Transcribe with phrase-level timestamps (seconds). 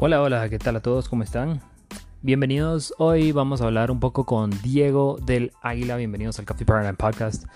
[0.00, 1.08] Hola, hola, ¿qué tal a todos?
[1.08, 1.60] ¿Cómo están?
[2.22, 2.94] Bienvenidos.
[2.98, 5.96] Hoy vamos a hablar un poco con Diego del Águila.
[5.96, 7.46] Bienvenidos al Coffee Paradigm Podcast.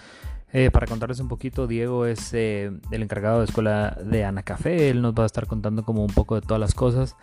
[0.53, 4.91] Eh, para contarles un poquito, Diego es eh, el encargado de escuela de Ana Café.
[4.91, 7.15] Él nos va a estar contando como un poco de todas las cosas,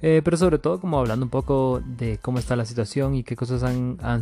[0.00, 3.34] eh, pero sobre todo como hablando un poco de cómo está la situación y qué
[3.34, 3.68] cosas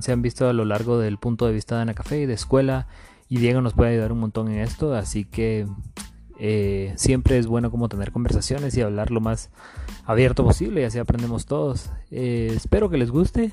[0.01, 2.33] se han visto a lo largo del punto de vista de Ana Café y de
[2.33, 2.87] escuela.
[3.29, 5.66] Y Diego nos puede ayudar un montón en esto, así que
[6.97, 9.51] siempre es bueno como tener conversaciones y hablar lo más
[10.05, 11.91] abierto posible y así aprendemos todos.
[12.11, 13.53] espero que les guste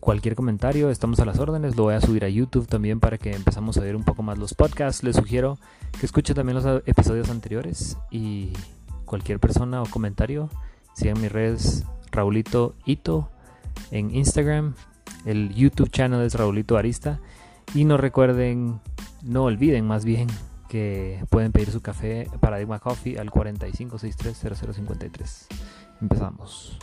[0.00, 1.76] cualquier comentario, estamos a las órdenes.
[1.76, 4.38] Lo voy a subir a YouTube también para que empezamos a ver un poco más
[4.38, 5.02] los podcasts.
[5.02, 5.58] Les sugiero
[5.98, 8.52] que escuchen también los episodios anteriores y
[9.04, 10.50] cualquier persona o comentario,
[10.94, 13.28] sigan mis redes Raulito Ito
[13.90, 14.74] en Instagram.
[15.24, 17.20] El YouTube channel es Raulito Arista.
[17.74, 18.80] Y no recuerden,
[19.22, 20.28] no olviden más bien
[20.68, 25.46] que pueden pedir su café Paradigma Coffee al 45630053.
[26.00, 26.78] Empezamos.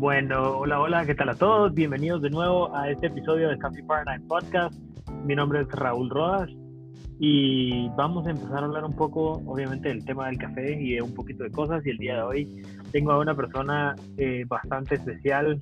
[0.00, 1.74] Bueno, hola, hola, ¿qué tal a todos?
[1.74, 4.74] Bienvenidos de nuevo a este episodio de Coffee Paradigm Podcast.
[5.26, 6.48] Mi nombre es Raúl Rodas
[7.18, 11.02] y vamos a empezar a hablar un poco, obviamente, del tema del café y de
[11.02, 11.84] un poquito de cosas.
[11.84, 15.60] Y el día de hoy tengo a una persona eh, bastante especial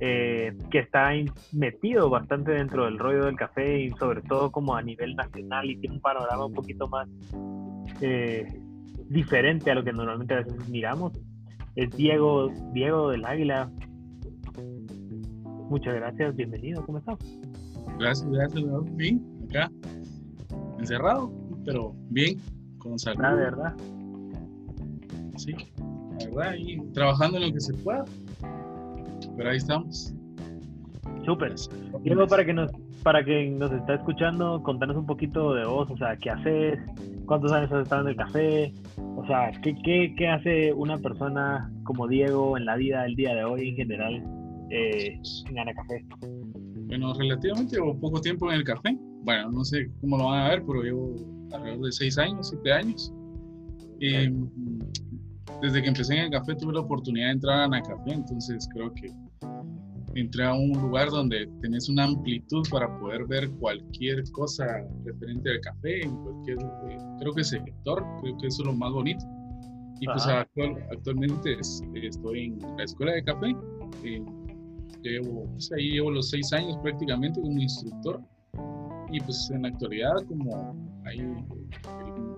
[0.00, 1.12] eh, que está
[1.52, 5.76] metido bastante dentro del rollo del café y sobre todo como a nivel nacional y
[5.76, 7.08] tiene un panorama un poquito más
[8.00, 8.44] eh,
[9.08, 11.12] diferente a lo que normalmente a veces miramos.
[11.78, 13.70] Es Diego, Diego del Águila.
[15.70, 17.16] Muchas gracias, bienvenido, ¿cómo estás?
[18.00, 18.64] Gracias, gracias,
[18.96, 19.70] bien, acá
[20.80, 21.32] encerrado,
[21.64, 22.40] pero bien,
[22.78, 23.20] con salud.
[23.20, 23.76] La verdad.
[25.36, 25.54] Sí,
[26.18, 28.04] la verdad, y trabajando en lo que se pueda.
[29.36, 30.12] Pero ahí estamos.
[31.28, 31.54] Súper.
[32.02, 32.70] Diego, para que nos
[33.02, 36.78] para que nos está escuchando, contanos un poquito de vos, o sea, ¿qué haces?
[37.26, 38.72] ¿Cuántos años has estado en el café?
[38.96, 43.34] O sea, ¿qué, qué, qué hace una persona como Diego en la vida del día
[43.34, 44.24] de hoy en general
[44.70, 46.02] eh, en Ana Café?
[46.86, 50.48] Bueno, relativamente llevo poco tiempo en el café bueno, no sé cómo lo van a
[50.48, 51.14] ver, pero llevo
[51.52, 53.12] alrededor de seis años, siete años.
[54.00, 54.30] Y
[55.60, 58.66] desde que empecé en el café tuve la oportunidad de entrar a Ana Café, entonces
[58.72, 59.12] creo que
[60.20, 64.66] entré a un lugar donde tenés una amplitud para poder ver cualquier cosa
[65.04, 68.92] referente al café, en cualquier, eh, creo que sector, creo que eso es lo más
[68.92, 69.24] bonito.
[70.00, 73.56] Y pues actualmente estoy en la escuela de café,
[74.04, 74.22] eh,
[75.02, 78.20] llevo, pues ahí llevo los seis años prácticamente como instructor
[79.10, 81.18] y pues en la actualidad como hay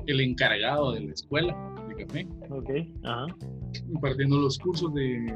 [0.07, 2.29] el, encargado de la escuela de café.
[2.49, 2.71] Ok,
[3.05, 3.27] ajá.
[3.93, 5.27] Impartiendo los cursos de,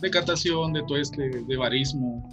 [0.00, 2.28] de catación, de todo este, de barismo,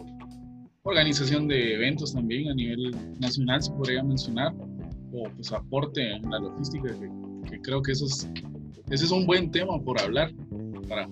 [0.83, 4.53] organización de eventos también a nivel nacional, se podría mencionar,
[5.13, 6.93] o pues aporte en la logística,
[7.49, 8.29] que, creo que eso es,
[8.89, 10.31] ese es un buen tema por hablar,
[10.89, 11.07] para,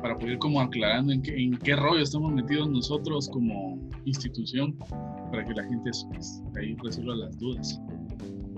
[0.00, 4.76] para poder como aclarando en qué, en qué rollo estamos metidos nosotros como institución
[5.30, 7.80] para que la gente pues, ahí resuelva las dudas.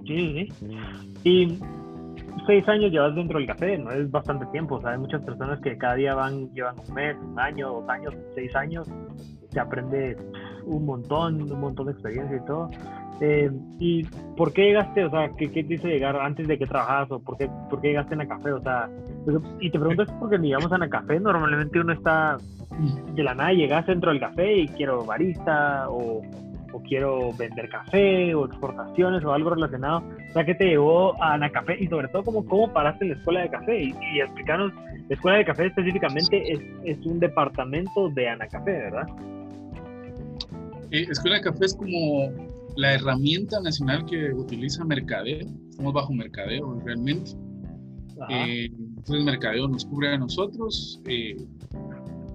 [0.06, 0.48] Sí, sí.
[1.24, 1.58] Y
[2.46, 4.76] seis años llevas dentro del café, no es bastante tiempo.
[4.76, 7.88] O sea, hay muchas personas que cada día van, llevan un mes, un año, dos
[7.88, 8.88] años, seis años.
[9.50, 10.16] Se aprende
[10.64, 12.70] un montón, un montón de experiencia y todo.
[13.20, 14.04] Eh, ¿Y
[14.36, 15.04] por qué llegaste?
[15.04, 17.10] O sea, ¿qué, qué te hizo llegar antes de que trabajabas?
[17.10, 18.52] ¿O por qué, por qué llegaste en la café?
[18.52, 18.88] O sea,
[19.24, 22.36] pues, y te pregunto es porque, digamos, en la café normalmente uno está
[23.14, 26.22] de la nada, llegas dentro del café y quiero barista o
[26.78, 30.02] o quiero vender café o exportaciones o algo relacionado.
[30.30, 33.10] O sea, ¿qué te llevó a Ana Café y sobre todo cómo, cómo paraste en
[33.12, 33.82] la escuela de café?
[33.82, 34.72] Y, y explicarnos,
[35.08, 39.06] la escuela de café específicamente es, es un departamento de Ana Café, ¿verdad?
[40.90, 42.30] Eh, escuela de café es como
[42.76, 45.46] la herramienta nacional que utiliza Mercadeo.
[45.68, 47.32] Estamos bajo Mercadeo realmente.
[48.30, 51.00] Eh, entonces Mercadeo nos cubre a nosotros.
[51.06, 51.36] Eh,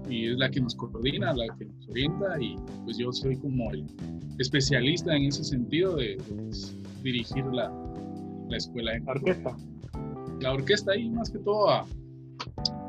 [0.08, 3.70] y es la que nos coordina, la que nos orienta y pues yo soy como
[3.72, 3.86] el
[4.38, 7.72] especialista en ese sentido de, pues, dirigir la,
[8.48, 9.56] la, escuela de la orquesta.
[10.40, 11.86] La orquesta ahí más que todo a,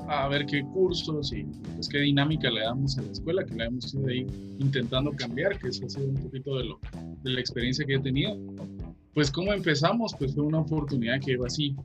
[0.08, 1.44] a ver qué cursos y
[1.76, 4.28] pues qué dinámica le damos a la escuela, que la hemos ido ahí
[4.60, 6.80] intentando cambiar, que eso ha sido un poquito de, lo,
[7.24, 8.38] de la experiencia que he tenido.
[9.14, 11.76] Pues cómo empezamos, pues fue una oportunidad que iba así,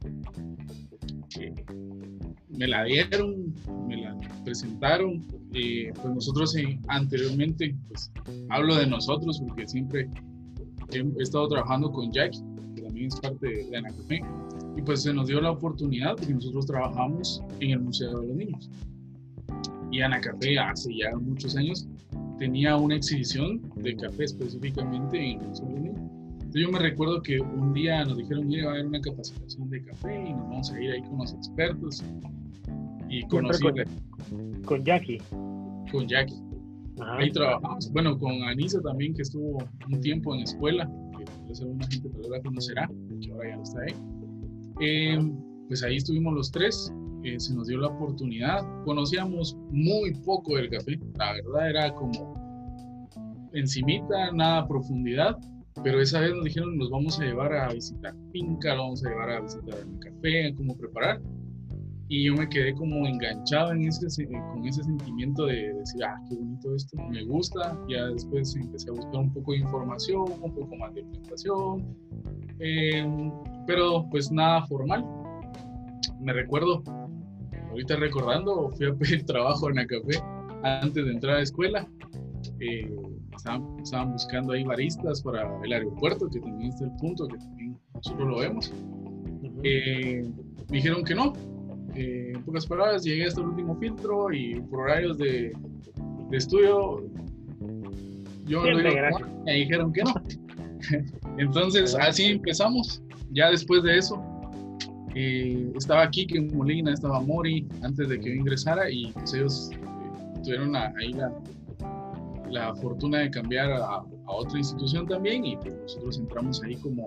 [2.61, 3.55] me la dieron,
[3.89, 4.15] me la
[4.45, 5.25] presentaron.
[5.51, 6.55] pues nosotros
[6.89, 8.13] anteriormente, pues
[8.51, 10.07] hablo de nosotros porque siempre
[10.93, 12.43] he, estado trabajando con Jackie,
[12.77, 14.21] que también es parte de, Ana Café.
[14.77, 18.37] Y pues se nos dio la oportunidad porque nosotros trabajamos en el Museo de los
[18.37, 18.71] Niños.
[19.91, 21.89] Y Ana Café hace ya muchos años
[22.39, 26.01] tenía una exhibición de café específicamente en el Museo de los Niños.
[26.33, 29.71] Entonces yo me recuerdo que un día nos dijeron, mire, va a haber una capacitación
[29.71, 32.05] de café y nos vamos a ir ahí con los expertos.
[33.11, 35.19] Y conocí con, con Jackie.
[35.91, 36.41] Con Jackie.
[37.01, 37.91] Ahí trabajamos.
[37.93, 39.59] Bueno, con Anisa también, que estuvo
[39.91, 42.91] un tiempo en escuela, que tal alguna gente tal la conocerá,
[43.21, 43.95] que ahora ya no está ahí.
[44.81, 45.19] Eh,
[45.67, 46.93] pues ahí estuvimos los tres,
[47.25, 48.63] eh, se nos dio la oportunidad.
[48.85, 55.37] Conocíamos muy poco del café, la verdad era como encimita, nada profundidad,
[55.83, 59.09] pero esa vez nos dijeron nos vamos a llevar a visitar finca, lo vamos a
[59.09, 61.21] llevar a visitar el café, cómo preparar
[62.11, 66.35] y yo me quedé como enganchado en ese, con ese sentimiento de decir, ah, qué
[66.35, 67.79] bonito esto, me gusta.
[67.89, 71.97] Ya después empecé a buscar un poco de información, un poco más de presentación,
[72.59, 73.31] em,
[73.65, 75.07] pero pues nada formal.
[76.21, 76.83] Me recuerdo,
[77.71, 80.21] ahorita recordando, fui a pedir trabajo en la café
[80.65, 81.89] antes de entrar a la escuela.
[82.59, 82.93] Eh,
[83.37, 88.29] estaban, buscando ahí baristas para el aeropuerto, que también está el punto, que también nosotros
[88.29, 88.73] lo vemos.
[89.63, 90.29] Eh,
[90.69, 91.33] me dijeron que no,
[91.95, 95.53] eh, en pocas palabras, llegué hasta el último filtro y por horarios de,
[96.31, 97.05] de estudio,
[98.47, 100.15] yo me dijeron que no.
[101.39, 103.03] Entonces, así empezamos.
[103.33, 104.23] Ya después de eso,
[105.15, 109.71] eh, estaba Kike en Molina, estaba Mori antes de que yo ingresara y pues ellos
[109.73, 111.33] eh, tuvieron ahí la,
[112.49, 117.05] la, fortuna de cambiar a, a, otra institución también y pues nosotros entramos ahí como,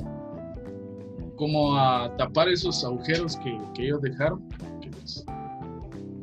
[1.38, 4.42] como a tapar esos agujeros que, que ellos dejaron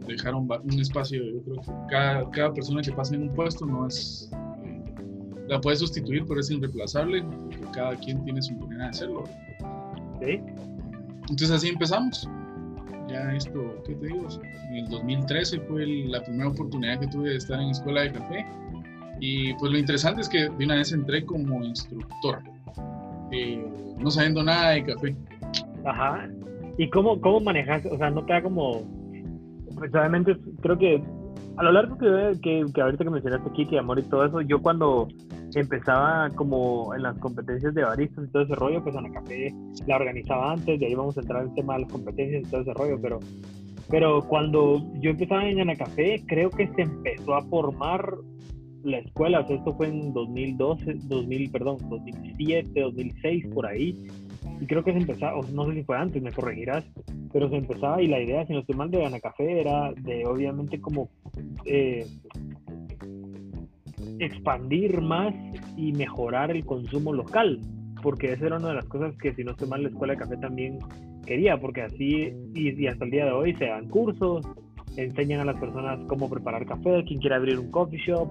[0.07, 3.87] dejaron un espacio, yo creo que cada, cada persona que pasa en un puesto no
[3.87, 4.31] es,
[4.65, 4.83] eh,
[5.49, 9.25] la puede sustituir, pero es irreemplazable, porque cada quien tiene su manera de hacerlo.
[10.21, 10.41] ¿Sí?
[11.23, 12.29] Entonces así empezamos.
[13.09, 14.29] Ya esto, ¿qué te digo?
[14.69, 18.47] En el 2013 fue la primera oportunidad que tuve de estar en escuela de café.
[19.21, 22.41] Y pues lo interesante es que de una vez entré como instructor,
[23.33, 23.65] eh,
[23.99, 25.17] no sabiendo nada de café.
[25.85, 26.29] Ajá.
[26.81, 27.85] ¿Y cómo, cómo manejas?
[27.85, 28.81] O sea, ¿no te da como
[29.79, 31.03] precisamente creo que
[31.59, 35.07] a lo largo que, que, ahorita que mencionaste que amor y todo eso, yo cuando
[35.55, 39.55] empezaba como en las competencias de baristas y todo ese rollo, pues Ana Café
[39.87, 42.51] la organizaba antes, de ahí vamos a entrar en el tema de las competencias y
[42.51, 43.19] todo ese rollo, pero,
[43.91, 48.11] pero cuando yo empezaba en Ana Café, creo que se empezó a formar
[48.85, 53.95] la escuela, o sea, esto fue en 2012, 2000, perdón, 2007, 2006, por ahí,
[54.61, 56.85] y creo que se empezaba, o no sé si fue antes, me corregirás,
[57.33, 60.27] pero se empezaba y la idea, si no estoy mal, de Ana Café era de
[60.27, 61.09] obviamente como
[61.65, 62.07] eh,
[64.19, 65.35] expandir más
[65.79, 67.59] y mejorar el consumo local,
[68.03, 70.19] porque esa era una de las cosas que si no estoy mal la escuela de
[70.19, 70.79] café también
[71.27, 74.47] quería, porque así y, hasta el día de hoy se dan cursos,
[74.97, 78.29] enseñan a las personas cómo preparar café, quien quiere abrir un coffee shop,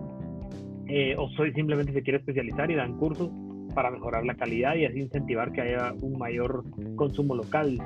[0.87, 3.31] eh, o soy simplemente se quiere especializar y dan cursos
[3.73, 6.63] para mejorar la calidad y así incentivar que haya un mayor
[6.95, 7.77] consumo local.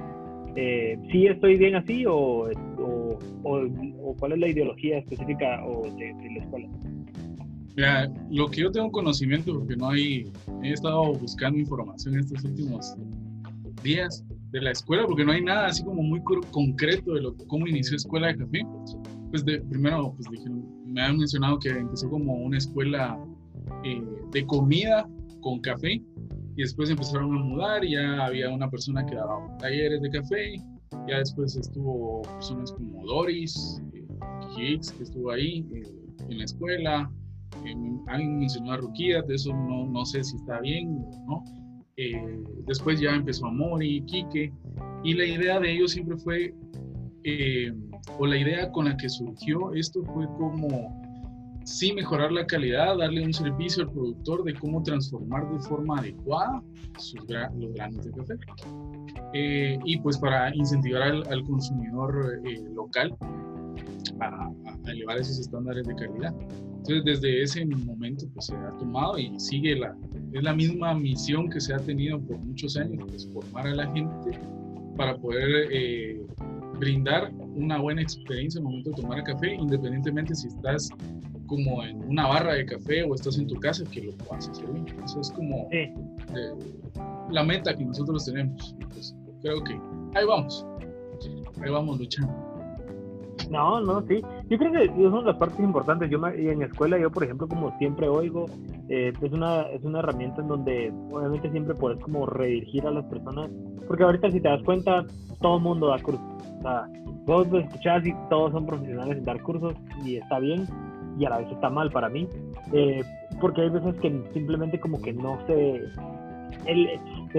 [0.56, 2.50] Eh, ¿Sí estoy bien así o,
[3.44, 6.70] o, cuál es la ideología específica o de, la escuela?
[8.30, 12.96] Lo que yo tengo conocimiento, porque no hay, he estado buscando información estos últimos
[13.84, 16.22] días de la escuela, porque no hay nada así como muy
[16.52, 18.62] concreto de lo, cómo inició Escuela de Café.
[19.32, 20.28] Pues de, primero, pues
[20.86, 23.18] me han mencionado que empezó como una escuela
[23.84, 25.10] eh, de comida
[25.44, 26.02] con café
[26.56, 30.56] y después empezaron a mudar ya había una persona que daba talleres de café,
[31.08, 34.08] ya después estuvo personas como Doris, eh,
[34.56, 35.84] que estuvo ahí eh,
[36.30, 37.12] en la escuela,
[37.66, 37.76] eh,
[38.08, 40.98] han mencionado a Ruquía, de eso no, no, sé si está bien
[41.28, 41.44] no.
[41.98, 44.52] Eh, después ya empezó Amori, Quique,
[45.04, 46.54] y la idea de ellos siempre fue,
[48.20, 51.03] o la idea con la que surgió esto fue como
[51.66, 56.62] sí mejorar la calidad, darle un servicio al productor de cómo transformar de forma adecuada
[56.98, 57.22] sus
[57.58, 58.34] los granos de café.
[59.34, 63.16] Eh, y pues para incentivar al, consumidor eh, local
[64.20, 64.52] a,
[64.88, 66.34] elevar esos estándares de calidad.
[66.78, 69.96] Entonces desde ese momento pues se ha tomado y sigue la,
[70.34, 73.92] es la misma misión que se ha tenido por muchos años, pues formar a la
[73.94, 74.40] gente
[74.98, 76.22] para poder eh,
[76.80, 80.90] brindar una buena experiencia en el momento de tomar el café, independientemente si estás
[81.48, 84.66] como en una barra de café o estás en tu casa, que lo puedas hacer
[84.72, 84.86] bien.
[85.04, 85.70] Eso es como
[87.30, 88.76] la meta que nosotros tenemos.
[88.94, 89.80] Pues creo que
[90.16, 90.66] ahí vamos,
[91.62, 92.54] ahí vamos luchando.
[93.50, 94.22] No, no, sí.
[94.50, 96.10] Yo creo que son las partes importantes.
[96.10, 98.46] Yo en escuela, yo por ejemplo, como siempre oigo,
[98.90, 103.06] eh, es, una, es una herramienta en donde obviamente siempre puedes como redirigir a las
[103.06, 103.50] personas.
[103.88, 105.06] Porque ahorita si te das cuenta,
[105.42, 106.22] todo el mundo da cursos.
[106.60, 106.88] O sea,
[107.26, 110.68] vos lo escuchás y todos son profesionales en dar cursos y está bien
[111.18, 112.28] y a la vez está mal para mí.
[112.72, 113.02] Eh,
[113.40, 115.82] porque hay veces que simplemente como que no se...
[116.66, 116.88] El,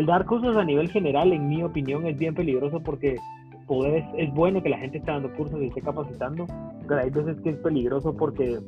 [0.06, 3.16] dar cursos a nivel general, en mi opinión, es bien peligroso porque
[4.18, 6.46] es bueno que la gente esté dando cursos y esté capacitando,
[6.86, 8.58] pero hay veces que es peligroso porque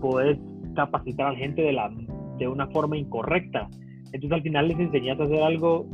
[0.00, 0.38] puedes
[0.74, 1.90] capacitar a la gente de, la,
[2.38, 3.68] de una forma incorrecta.
[4.12, 5.86] Entonces al final les enseñas a hacer algo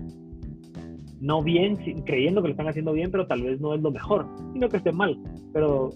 [1.23, 4.27] no bien, creyendo que lo están haciendo bien, pero tal vez no es lo mejor,
[4.53, 5.17] sino que esté mal.
[5.53, 5.91] Pero,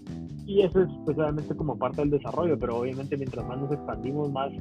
[0.47, 4.31] y eso es pues obviamente como parte del desarrollo, pero obviamente mientras más nos expandimos,
[4.31, 4.51] más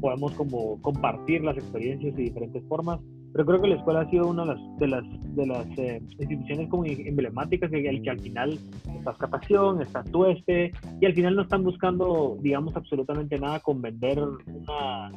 [0.00, 3.00] podemos como compartir las experiencias de diferentes formas
[3.32, 5.04] pero creo que la escuela ha sido una de las,
[5.36, 8.58] de las, eh, instituciones como emblemáticas en el que al final
[8.96, 14.18] está Escapación, está Tueste, y al final no están buscando, digamos, absolutamente nada con vender
[14.20, 15.12] una,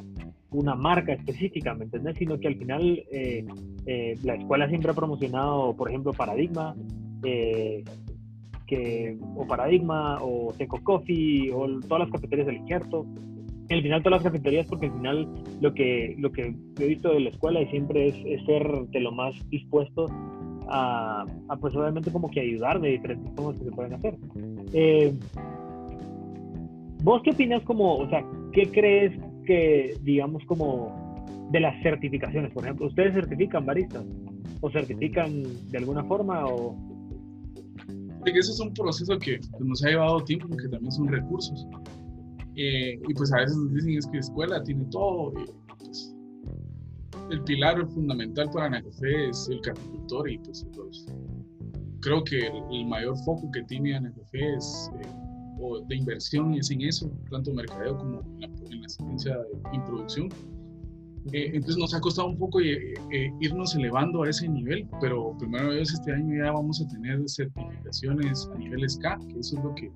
[0.50, 2.16] una marca específica, ¿me entiendes?
[2.16, 3.44] Sino que al final eh,
[3.86, 6.76] eh, la escuela siempre ha promocionado, por ejemplo, Paradigma,
[8.66, 13.06] que, o Paradigma, o Teco Coffee, o todas las cafeterías del injerto
[13.70, 15.28] al final todas las cafeterías porque al final
[15.60, 19.12] lo que lo que he visto de la escuela y siempre es, ser de lo
[19.12, 20.06] más dispuesto
[20.68, 21.26] a,
[21.60, 24.16] pues obviamente como que ayudar de diferentes formas que se pueden hacer.
[24.72, 25.12] Eh,
[27.02, 29.12] vos qué opinas como o sea qué crees
[29.46, 34.04] que digamos como de las certificaciones por ejemplo ustedes certifican baristas
[34.60, 36.74] o certifican de alguna forma o
[38.30, 41.66] ese es un proceso que nos ha llevado tiempo porque también son recursos
[42.56, 45.32] eh, y pues a veces nos dicen es que la escuela tiene todo.
[45.78, 46.14] Pues,
[47.30, 50.66] el pilar fundamental para Anacafé es el caficultor y pues
[52.00, 55.08] creo que el, mayor foco que tiene Anacafé es eh,
[55.88, 60.28] de inversión es en eso, tanto mercadeo como en la, en asistencia de, en producción.
[61.32, 65.92] Eh, entonces nos ha costado un poco irnos elevando a ese nivel, pero primero vez
[65.92, 69.90] este año ya vamos a tener certificaciones a nivel SCA, que eso es lo que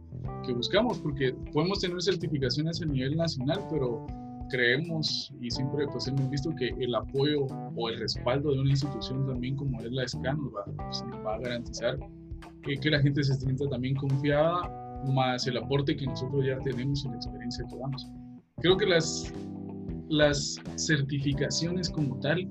[0.45, 4.07] que buscamos, porque podemos tener certificaciones a nivel nacional, pero
[4.51, 9.27] creemos y siempre pues hemos visto que el apoyo o el respaldo de una institución
[9.27, 11.99] también como es la SCAN nos va, pues, va a garantizar
[12.63, 17.13] que la gente se sienta también confiada, más el aporte que nosotros ya tenemos en
[17.13, 18.07] la experiencia que damos.
[18.61, 19.33] Creo que las,
[20.09, 22.49] las certificaciones como tal,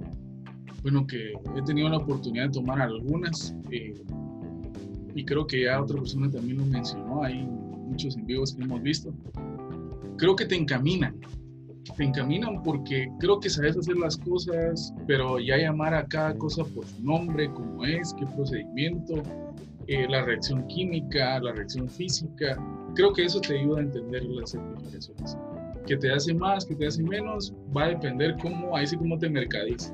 [0.84, 3.94] bueno, que he tenido la oportunidad de tomar algunas, eh,
[5.16, 7.44] y creo que ya otra persona también lo mencionó, ahí
[7.88, 9.14] muchos en vivos que hemos visto,
[10.18, 11.20] creo que te encaminan.
[11.96, 16.64] Te encaminan porque creo que sabes hacer las cosas, pero ya llamar a cada cosa
[16.64, 19.24] por su nombre, cómo es, qué procedimiento,
[19.88, 22.62] eh, la reacción química, la reacción física,
[22.94, 25.38] creo que eso te ayuda a entender las certificaciones.
[25.88, 29.18] Que te hace más, que te hace menos, va a depender cómo, ahí sí cómo
[29.18, 29.94] te mercadices.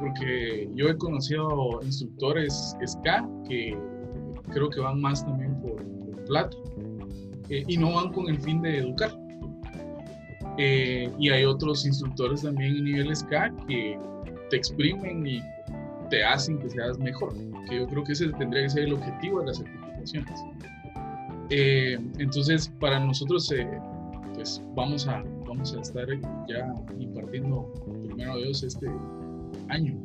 [0.00, 3.04] Porque yo he conocido instructores SK
[3.48, 3.76] que
[4.52, 6.62] creo que van más también por, por plato
[7.48, 9.10] eh, y no van con el fin de educar.
[10.58, 13.98] Eh, y hay otros instructores también en niveles K que
[14.48, 15.42] te exprimen y
[16.08, 17.34] te hacen que seas mejor,
[17.68, 20.40] que yo creo que ese tendría que ser el objetivo de las certificaciones.
[21.50, 23.52] Eh, entonces, para nosotros,
[24.46, 26.06] pues vamos a, vamos a estar
[26.48, 27.72] ya impartiendo
[28.06, 28.86] primero Dios este
[29.68, 29.98] año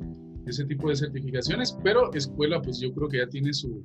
[0.48, 3.84] ese tipo de certificaciones, pero escuela, pues yo creo que ya tiene su,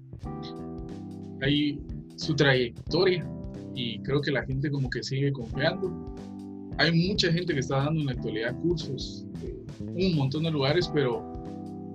[1.42, 1.78] ahí,
[2.16, 3.28] su trayectoria
[3.74, 5.92] y creo que la gente como que sigue confiando.
[6.78, 9.26] Hay mucha gente que está dando en la actualidad cursos,
[9.80, 11.22] en un montón de lugares, pero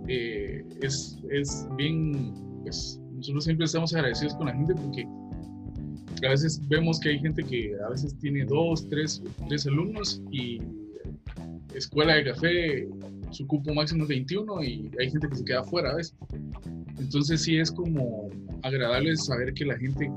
[0.07, 5.07] eh, es, es bien, pues nosotros siempre estamos agradecidos con la gente porque
[6.27, 10.59] a veces vemos que hay gente que a veces tiene dos, tres, tres alumnos y
[11.75, 12.87] escuela de café,
[13.31, 16.15] su cupo máximo es 21 y hay gente que se queda afuera a veces.
[16.99, 18.29] Entonces sí es como
[18.63, 20.11] agradable saber que la gente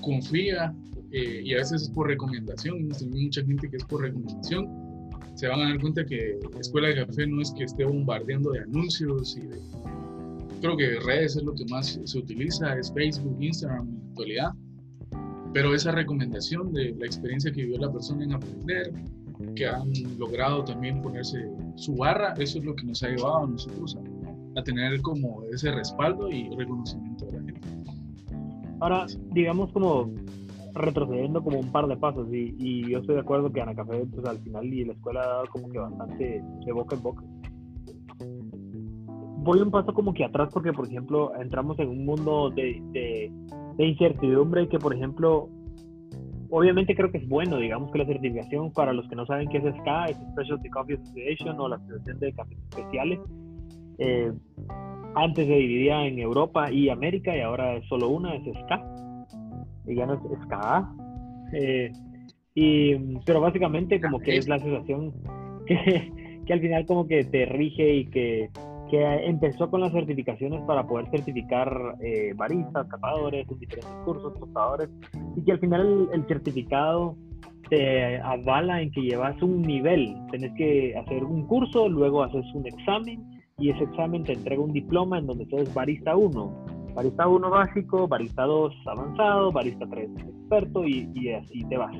[0.00, 0.74] confía
[1.12, 4.68] eh, y a veces es por recomendación, hemos tenido mucha gente que es por recomendación,
[5.34, 8.60] se van a dar cuenta que Escuela de Café no es que esté bombardeando de
[8.60, 9.60] anuncios y de...
[10.60, 14.52] Creo que redes es lo que más se utiliza, es Facebook, Instagram en la actualidad,
[15.52, 18.92] pero esa recomendación de la experiencia que vivió la persona en aprender,
[19.54, 23.46] que han logrado también ponerse su barra, eso es lo que nos ha llevado a
[23.46, 27.60] nosotros a, a tener como ese respaldo y reconocimiento de la gente.
[28.80, 30.10] Ahora, digamos como
[30.76, 34.04] retrocediendo como un par de pasos y, y yo estoy de acuerdo que Ana Café
[34.06, 37.24] pues al final y la escuela ha dado como que bastante de boca en boca.
[39.38, 43.32] Voy un paso como que atrás porque por ejemplo entramos en un mundo de, de,
[43.76, 45.48] de incertidumbre que, por ejemplo,
[46.50, 49.58] obviamente creo que es bueno, digamos que la certificación, para los que no saben qué
[49.58, 53.20] es SCA, es Specialty Coffee Association o la Asociación de Cafés Especiales.
[53.98, 54.32] Eh,
[55.14, 58.82] antes se dividía en Europa y América y ahora es solo una, es SCA.
[59.86, 60.92] Y ya no es SCA.
[61.52, 61.92] Eh,
[62.54, 65.12] y, pero básicamente como que es la asociación
[65.66, 66.12] que,
[66.46, 68.48] que al final como que te rige y que
[68.90, 74.88] que empezó con las certificaciones para poder certificar eh, baristas, catadores en diferentes cursos, tostadores,
[75.36, 77.16] y que al final el, certificado
[77.68, 80.16] te avala en que llevas un nivel.
[80.30, 83.24] Tenés que hacer un curso, luego haces un examen
[83.58, 88.06] y ese examen te entrega un diploma en donde sos barista 1, barista 1 básico,
[88.06, 91.96] barista 2 avanzado, barista 3 experto y, y así te vas.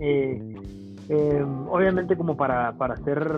[0.00, 0.40] Eh,
[1.08, 3.30] eh, obviamente como para, para hacer,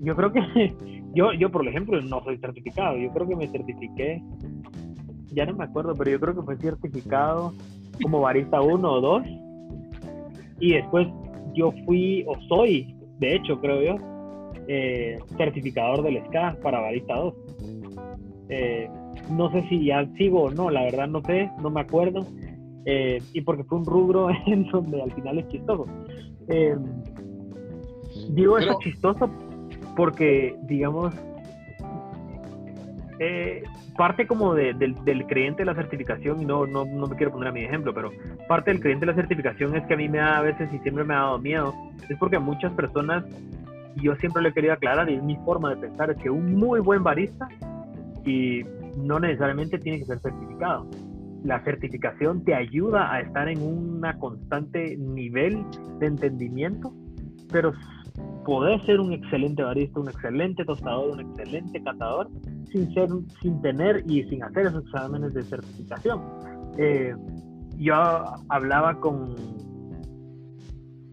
[0.00, 0.74] yo creo que
[1.14, 4.20] yo, yo por ejemplo no soy certificado, yo creo que me certifiqué,
[5.30, 7.52] ya no me acuerdo, pero yo creo que fue certificado
[8.02, 9.22] como barista 1 o 2
[10.58, 11.06] y después
[11.54, 14.04] yo fui o soy, de hecho creo yo,
[14.66, 17.34] eh, certificador del SCA para barista 2.
[18.48, 18.90] Eh,
[19.30, 22.26] no sé si ya sigo o no, la verdad no sé, no me acuerdo.
[22.84, 25.86] y porque fue un rubro en donde al final es chistoso.
[28.32, 29.30] Digo eso chistoso
[29.94, 31.14] porque, digamos,
[33.18, 33.62] eh,
[33.96, 34.96] parte como del,
[35.28, 38.10] creyente de la certificación, y no, no, no me quiero poner a mi ejemplo, pero
[38.48, 40.78] parte del creyente de la certificación es que a mí me da a veces y
[40.78, 41.74] siempre me ha dado miedo,
[42.08, 43.24] es porque a muchas personas,
[43.96, 46.30] y yo siempre le he querido aclarar, y es mi forma de pensar, es que
[46.30, 47.48] un muy buen barista,
[48.24, 48.64] y
[48.96, 50.88] no necesariamente tiene que ser certificado.
[51.44, 55.64] La certificación te ayuda a estar en un constante nivel
[55.98, 56.94] de entendimiento,
[57.50, 57.72] pero
[58.44, 62.28] podés ser un excelente barista, un excelente tostador, un excelente catador,
[62.70, 63.08] sin, ser,
[63.40, 66.20] sin tener y sin hacer esos exámenes de certificación.
[66.78, 67.14] Eh,
[67.78, 67.94] yo
[68.48, 69.34] hablaba con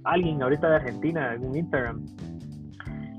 [0.03, 2.05] alguien ahorita de Argentina en un Instagram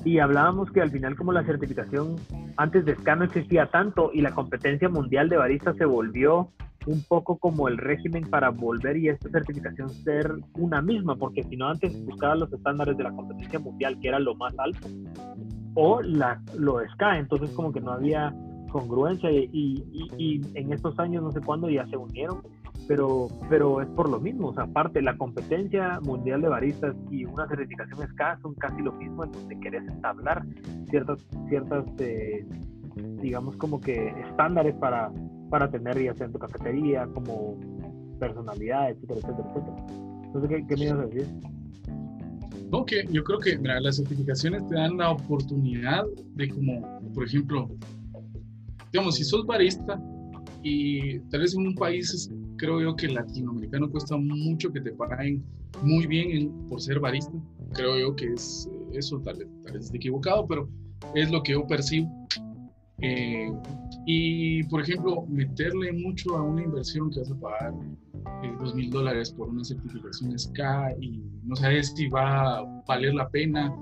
[0.04, 2.16] y hablábamos que al final como la certificación
[2.56, 6.50] antes de SCA no existía tanto y la competencia mundial de baristas se volvió
[6.90, 11.56] un poco como el régimen para volver y esta certificación ser una misma, porque si
[11.56, 14.88] no antes buscaba los estándares de la competencia mundial, que era lo más alto,
[15.74, 18.34] o la, lo SCA, entonces como que no había
[18.72, 22.42] congruencia y, y, en estos años, no sé cuándo, ya se unieron,
[22.88, 27.24] pero, pero es por lo mismo, o sea, aparte la competencia mundial de baristas y
[27.24, 30.44] una certificación SCA son casi lo mismo en donde querés entablar
[30.88, 32.44] ciertas, ciertas eh,
[33.20, 35.12] digamos como que estándares para
[35.50, 37.58] para tener ya sea en tu cafetería, como
[38.18, 39.86] personalidad, etcétera, etcétera, etcétera.
[40.24, 41.26] Entonces, ¿qué, qué me ibas a decir?
[42.70, 46.04] No, que yo creo que mira, las certificaciones te dan la oportunidad
[46.36, 47.68] de como, por ejemplo,
[48.92, 50.00] digamos, si sos barista
[50.62, 55.42] y tal vez en un país, creo yo que latinoamericano cuesta mucho que te paguen
[55.82, 57.32] muy bien por ser barista.
[57.72, 60.68] Creo yo que es eso, tal vez, tal vez esté equivocado, pero
[61.14, 62.08] es lo que yo percibo.
[63.02, 63.50] Eh,
[64.06, 67.74] y, por ejemplo, meterle mucho a una inversión que vas a pagar
[68.42, 70.60] eh, dos mil dólares por una certificación SK
[71.00, 73.74] y no sabes si va a valer la pena,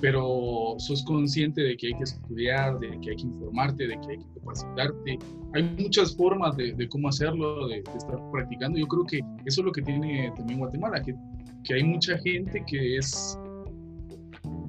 [0.00, 4.10] pero sos consciente de que hay que estudiar, de que hay que informarte, de que
[4.12, 5.18] hay que capacitarte.
[5.54, 8.78] Hay muchas formas de, de cómo hacerlo, de, de, estar practicando.
[8.78, 11.14] Yo creo que eso es lo que tiene también Guatemala, que,
[11.64, 13.38] que hay mucha gente que es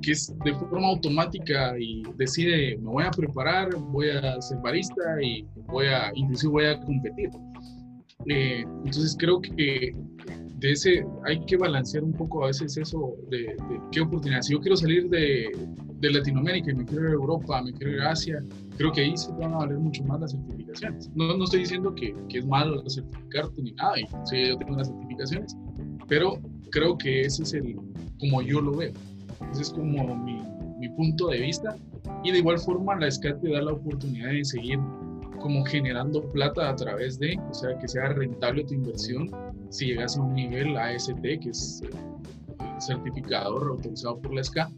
[0.05, 5.01] que es de forma automática y decide, me voy a preparar, voy a ser barista
[5.19, 7.29] y voy a, inclusive voy a competir.
[8.27, 9.95] Eh, entonces creo que
[10.59, 13.55] de ese hay que balancear un poco a veces eso de,
[13.91, 14.45] qué oportunidades.
[14.45, 15.51] Si yo quiero salir de,
[15.99, 18.43] de, Latinoamérica y me quiero ir a Europa, me quiero ir a Asia,
[18.77, 21.09] creo que ahí se van a valer mucho más las certificaciones.
[21.15, 24.77] No, no estoy diciendo que, que, es malo certificarte ni nada, y, sí, yo tengo
[24.77, 25.57] las certificaciones,
[26.07, 26.39] pero
[26.69, 27.75] creo que ese es el,
[28.19, 28.93] como yo lo veo.
[29.51, 30.41] Ese es como mi,
[30.79, 31.75] mi punto de vista.
[32.23, 34.79] Y de igual forma la SCAT te da la oportunidad de seguir
[35.39, 39.29] como generando plata a través de, o sea, que sea rentable tu inversión
[39.69, 41.89] si llegas a un nivel AST, que es eh,
[42.79, 44.69] certificador autorizado por la SCA,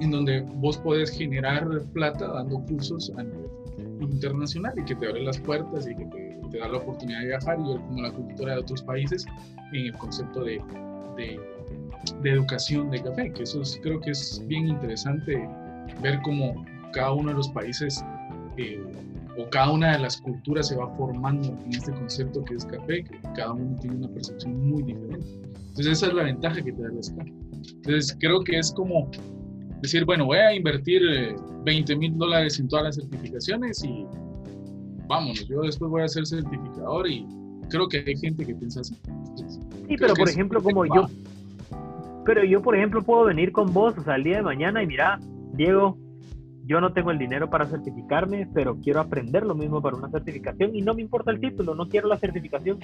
[0.00, 3.48] en donde vos podés generar plata dando cursos a nivel
[4.00, 7.26] internacional y que te abre las puertas y que te, te da la oportunidad de
[7.28, 9.24] viajar y ver como la cultura de otros países
[9.72, 10.60] en el concepto de,
[11.16, 11.40] de
[12.22, 15.48] de educación de café, que eso creo que es bien interesante
[16.00, 18.04] ver cómo cada uno de los países
[18.56, 18.82] eh,
[19.38, 23.04] o cada una de las culturas se va formando en este concepto que es café,
[23.04, 25.26] que cada uno tiene una percepción muy diferente.
[25.68, 27.32] Entonces esa es la ventaja que te da la escala.
[27.76, 29.10] Entonces creo que es como
[29.80, 31.02] decir, bueno, voy a invertir
[31.64, 34.06] 20 eh, mil dólares en todas las certificaciones y
[35.08, 37.26] vámonos, yo después voy a ser certificador y
[37.68, 38.94] creo que hay gente que piensa así.
[39.88, 41.06] sí, pero por ejemplo, como yo,
[42.24, 44.86] pero yo, por ejemplo, puedo venir con vos, o sea, el día de mañana y
[44.86, 45.18] mira,
[45.54, 45.96] Diego,
[46.64, 50.74] yo no tengo el dinero para certificarme, pero quiero aprender lo mismo para una certificación
[50.74, 52.78] y no me importa el título, no quiero la certificación.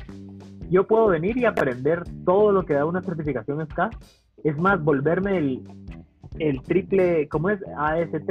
[0.68, 3.90] Yo puedo venir y aprender todo lo que da una certificación SCA.
[4.44, 5.62] Es más, volverme el,
[6.38, 7.60] el triple, ¿cómo es?
[7.76, 8.30] AST.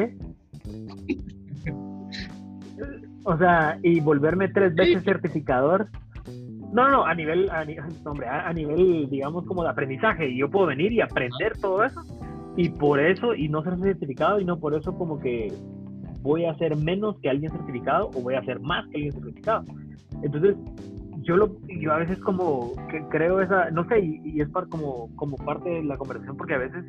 [3.29, 5.89] O sea, y volverme tres veces certificador.
[6.71, 7.65] No, no, a nivel, a,
[8.05, 10.35] hombre, a, nivel, digamos, como de aprendizaje.
[10.35, 12.01] Yo puedo venir y aprender todo eso.
[12.55, 15.53] Y por eso, y no ser certificado, y no por eso como que
[16.21, 19.63] voy a hacer menos que alguien certificado o voy a hacer más que alguien certificado.
[20.23, 20.55] Entonces,
[21.21, 25.37] yo lo yo a veces como que creo esa, no sé, y, es como, como
[25.37, 26.85] parte de la conversación porque a veces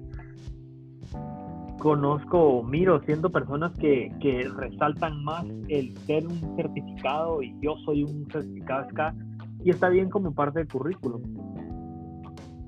[1.78, 8.04] conozco, miro, siendo personas que, que resaltan más el ser un certificado y yo soy
[8.04, 9.14] un certificado SCA
[9.68, 11.20] y está bien como parte del currículum.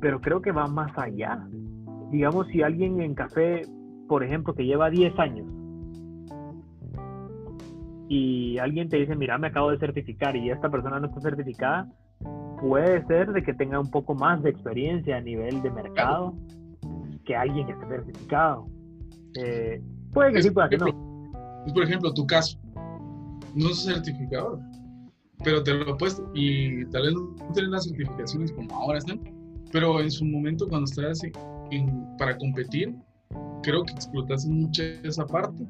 [0.03, 1.43] Pero creo que va más allá.
[2.11, 3.63] Digamos, si alguien en café,
[4.07, 5.47] por ejemplo, que lleva 10 años
[8.07, 11.89] y alguien te dice, mira, me acabo de certificar y esta persona no está certificada,
[12.61, 16.35] puede ser de que tenga un poco más de experiencia a nivel de mercado
[17.25, 18.67] que alguien que esté certificado.
[19.43, 19.81] Eh,
[20.13, 20.87] puede que sí, puede que no.
[21.67, 22.59] Es por ejemplo tu caso.
[23.55, 24.59] No es certificador,
[25.43, 29.21] pero te lo puesto y tal vez no tienes las certificaciones como ahora están,
[29.73, 31.23] pero en su momento cuando estabas
[31.71, 32.95] en, para competir,
[33.63, 35.65] creo que explotaste mucho esa parte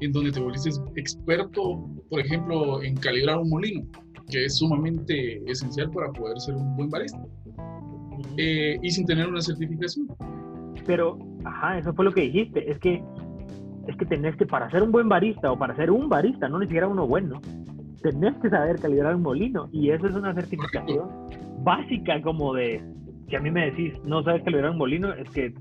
[0.00, 3.84] en donde te volviste experto, por ejemplo, en calibrar un molino,
[4.30, 7.24] que es sumamente esencial para poder ser un buen barista,
[8.36, 10.08] eh, y sin tener una certificación.
[10.86, 13.02] Pero, ajá, eso fue lo que dijiste, es que
[13.86, 16.58] es que tenés que, para ser un buen barista o para ser un barista, no
[16.58, 17.40] ni siquiera uno bueno,
[18.02, 21.08] tenés que saber calibrar un molino, y eso es una certificación
[21.64, 22.82] básica como de,
[23.28, 25.54] si a mí me decís, no sabes calibrar un molino, es que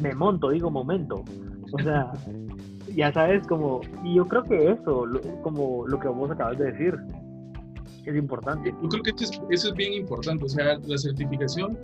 [0.00, 1.24] me monto, digo momento.
[1.72, 2.12] O sea,
[2.94, 5.04] ya sabes, como, y yo creo que eso,
[5.42, 6.94] como lo que vos acabas de decir,
[8.04, 8.74] es importante.
[8.82, 11.78] Yo creo que eso es, bien importante, o sea, la certificación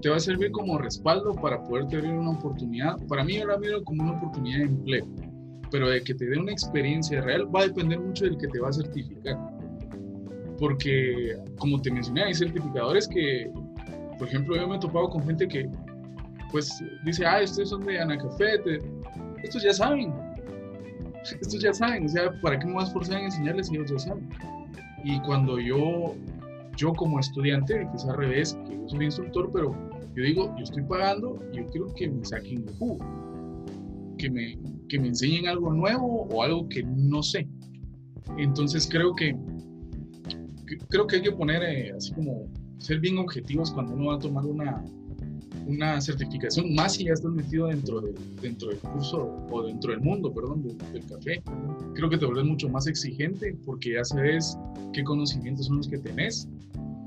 [0.00, 2.96] te va a servir como respaldo para poder tener una oportunidad.
[3.06, 5.06] Para mí yo la miro como una oportunidad de empleo,
[5.72, 8.60] pero de que te dé una experiencia real va a depender mucho del que te
[8.60, 9.38] va a certificar.
[10.58, 13.50] Porque, como te mencioné, hay certificadores que,
[14.18, 15.68] por ejemplo, yo me he topado con gente que,
[16.52, 16.70] pues,
[17.04, 18.60] dice, ah, ustedes son de Anacafé,
[19.42, 20.12] estos ya saben.
[21.40, 23.92] Estos ya saben, o sea, ¿para qué me vas a esforzar en enseñarles si ellos
[23.92, 24.28] ya saben?
[25.04, 26.16] Y cuando yo,
[26.76, 29.72] yo como estudiante, quizás al revés, que yo soy instructor, pero
[30.16, 32.98] yo digo, yo estoy pagando y yo quiero que me saquen el jugo,
[34.18, 34.58] que me,
[34.92, 37.48] que me enseñen algo nuevo o algo que no sé.
[38.36, 39.34] Entonces creo que,
[40.90, 44.18] creo que hay que poner eh, así como ser bien objetivos cuando uno va a
[44.18, 44.84] tomar una,
[45.66, 50.00] una certificación, más si ya estás metido dentro, de, dentro del curso o dentro del
[50.02, 51.42] mundo, perdón, del, café.
[51.94, 54.58] Creo que te vuelves mucho más exigente porque ya sabes
[54.92, 56.46] qué conocimientos son los que tenés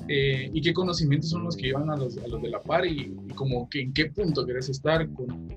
[0.07, 2.83] eh, y qué conocimientos son los que llevan a los, a los de la par
[2.87, 5.55] y, como que en qué punto querés estar, con,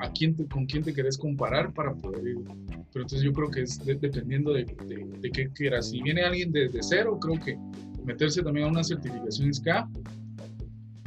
[0.00, 2.38] a quién con quién te querés comparar para poder ir.
[2.92, 5.90] Pero entonces yo creo que es dependiendo de, de, qué quieras.
[5.90, 7.58] Si viene alguien desde cero, creo que
[8.04, 9.88] meterse también a una certificación SCA,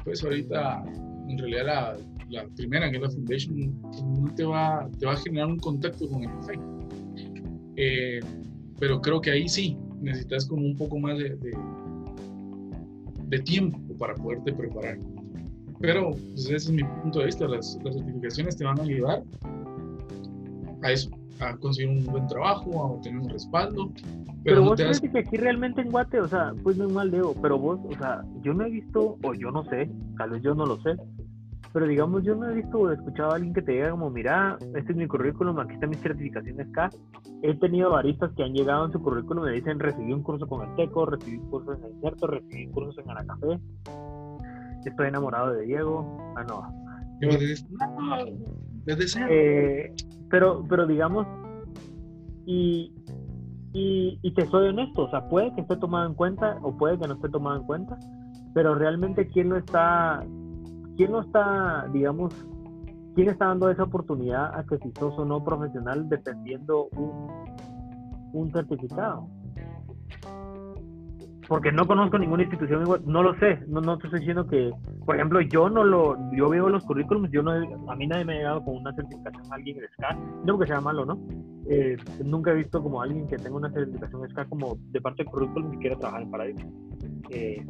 [0.03, 0.83] pues ahorita
[1.29, 1.97] en realidad
[2.29, 3.81] la, primera, que es la Foundation,
[4.21, 6.53] no te va, te va a generar un contacto con el café.
[7.75, 8.19] Eh,
[8.79, 11.37] pero creo que ahí sí necesitas como un poco más de,
[13.27, 14.97] de, tiempo para poderte preparar.
[15.81, 19.23] Pero pues, ese es mi punto de vista, las, las certificaciones te van a ayudar
[20.81, 23.91] a eso, a conseguir un buen trabajo, a obtener un respaldo.
[24.43, 27.33] Pero, vos crees que aquí realmente en Guate, o sea, pues no es mal, Leo,
[27.41, 30.55] pero vos, o sea, yo no he visto, o yo no sé, tal vez yo
[30.55, 30.95] no lo sé,
[31.73, 34.57] pero digamos, yo no he visto o escuchado a alguien que te diga como, mira,
[34.75, 36.89] este es mi currículum, aquí están mis certificaciones acá.
[37.43, 40.47] He tenido baristas que han llegado en su currículum y me dicen, recibí un curso
[40.47, 43.59] con el Teco, recibí un curso en el Certo, recibí cursos en Anacafé.
[44.85, 46.33] Estoy enamorado de Diego.
[46.35, 46.61] Ah, no.
[49.29, 49.93] Eh,
[50.29, 51.27] pero, pero digamos,
[52.45, 52.93] y,
[53.73, 56.97] y, y te soy honesto, o sea, puede que esté tomado en cuenta o puede
[56.97, 57.97] que no esté tomado en cuenta,
[58.53, 60.23] pero realmente quién no está
[60.99, 62.33] ¿quién no está, digamos,
[63.15, 67.31] quién está dando esa oportunidad a que si sos o no profesional dependiendo un,
[68.33, 69.29] un certificado?
[71.49, 74.71] Porque no conozco ninguna institución igual, no lo sé, no, no te estoy diciendo que,
[75.03, 78.33] por ejemplo, yo no lo, yo veo los currículums, yo no, a mí nadie me
[78.33, 81.19] ha llegado con una certificación alguien de SCA, no porque sea malo, ¿no?
[81.67, 85.31] Eh, nunca he visto como alguien que tenga una certificación SCA como de parte del
[85.31, 86.65] currículum y quiera trabajar en Paradigma.
[87.31, 87.65] Eh,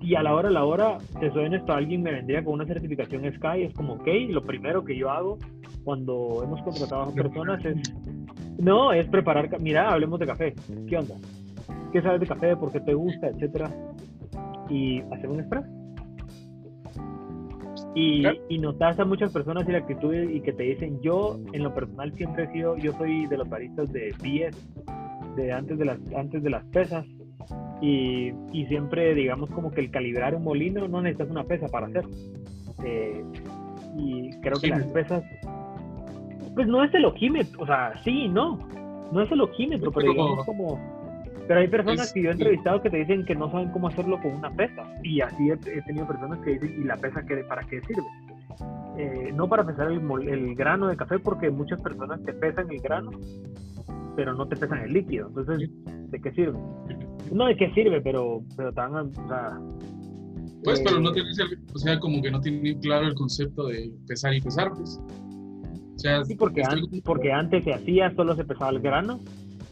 [0.00, 2.64] y a la hora, a la hora, te soy honesto, alguien me vendría con una
[2.64, 5.38] certificación Sky, es como, ok, lo primero que yo hago
[5.82, 7.92] cuando hemos contratado a personas es,
[8.58, 10.54] no, es preparar, mira, hablemos de café,
[10.88, 11.16] ¿qué onda?
[11.92, 12.56] ¿Qué sabes de café?
[12.56, 13.28] ¿Por qué te gusta?
[13.28, 13.70] Etcétera.
[14.68, 15.66] Y hacer un expreso.
[17.94, 21.62] Y, y notas a muchas personas y la actitud y que te dicen, yo en
[21.62, 24.86] lo personal siempre he sido, yo soy de los baristas de 10,
[25.36, 27.04] de antes de las, antes de las pesas,
[27.80, 31.86] y, y, siempre digamos como que el calibrar un molino no necesitas una pesa para
[31.86, 32.04] hacer.
[32.84, 33.24] Eh,
[33.96, 35.24] y creo que las pesas,
[36.54, 38.58] pues no es el ojímetro, o sea, sí, no,
[39.12, 40.78] no es el ojímetro, pero digamos como
[41.48, 44.20] pero hay personas que yo he entrevistado que te dicen que no saben cómo hacerlo
[44.20, 44.84] con una pesa.
[45.02, 48.02] Y así he, tenido personas que dicen, ¿y la pesa qué, para qué sirve?
[48.98, 52.80] Eh, no para pesar el, el, grano de café, porque muchas personas te pesan el
[52.80, 53.12] grano,
[54.14, 55.28] pero no te pesan el líquido.
[55.28, 56.58] Entonces, ¿de qué sirve?
[57.32, 59.58] No de qué sirve, pero, pero tan, o sea,
[60.64, 61.38] pues, pero no eh, tienes,
[61.72, 65.00] o sea, como que no tiene claro el concepto de pesar y pesar, pues.
[65.94, 66.62] O sea, sí, porque,
[67.04, 69.18] porque antes se hacía, solo se pesaba el grano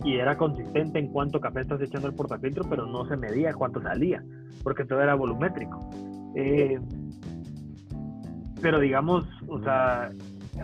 [0.05, 3.81] y era consistente en cuánto café estás echando al portafiltro, pero no se medía cuánto
[3.83, 4.23] salía,
[4.63, 5.91] porque todo era volumétrico.
[6.35, 6.79] Eh,
[8.61, 10.11] pero digamos, o sea,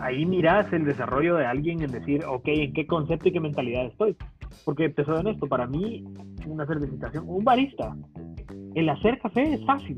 [0.01, 3.85] ahí miras el desarrollo de alguien en decir, ok, ¿en qué concepto y qué mentalidad
[3.85, 4.15] estoy?
[4.65, 6.03] Porque te soy honesto, para mí,
[6.45, 7.95] una certificación, un barista,
[8.75, 9.97] el hacer café es fácil.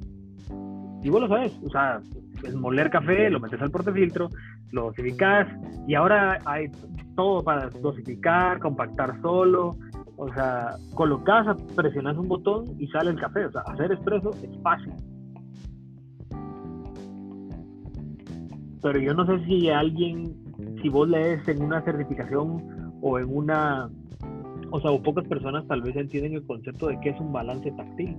[1.03, 1.99] Y vos lo sabes, o sea,
[2.43, 4.29] es moler café, lo metes al portafiltro,
[4.71, 5.47] lo dosificas
[5.87, 6.69] y ahora hay
[7.15, 9.75] todo para dosificar, compactar solo.
[10.17, 13.45] O sea, colocas, presionas un botón y sale el café.
[13.45, 14.93] O sea, hacer expreso es fácil.
[18.81, 20.35] Pero yo no sé si alguien,
[20.81, 23.89] si vos lees en una certificación o en una,
[24.71, 27.71] o sea, o pocas personas tal vez entienden el concepto de qué es un balance
[27.71, 28.15] táctil.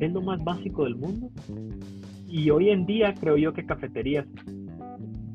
[0.00, 1.30] Es lo más básico del mundo.
[2.26, 4.26] Y hoy en día creo yo que cafeterías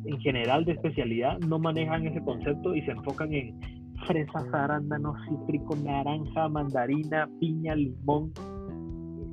[0.05, 3.59] en general de especialidad no manejan ese concepto y se enfocan en
[4.07, 8.31] fresas, arándanos, cítrico, naranja, mandarina, piña, limón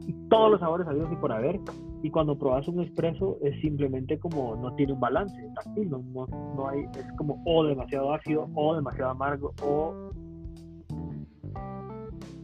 [0.07, 1.61] y todos los sabores habidos y por haber.
[2.03, 6.03] Y cuando probas un espresso es simplemente como no tiene un balance táctil, no,
[6.57, 10.11] no, hay, es como o demasiado ácido o demasiado amargo o...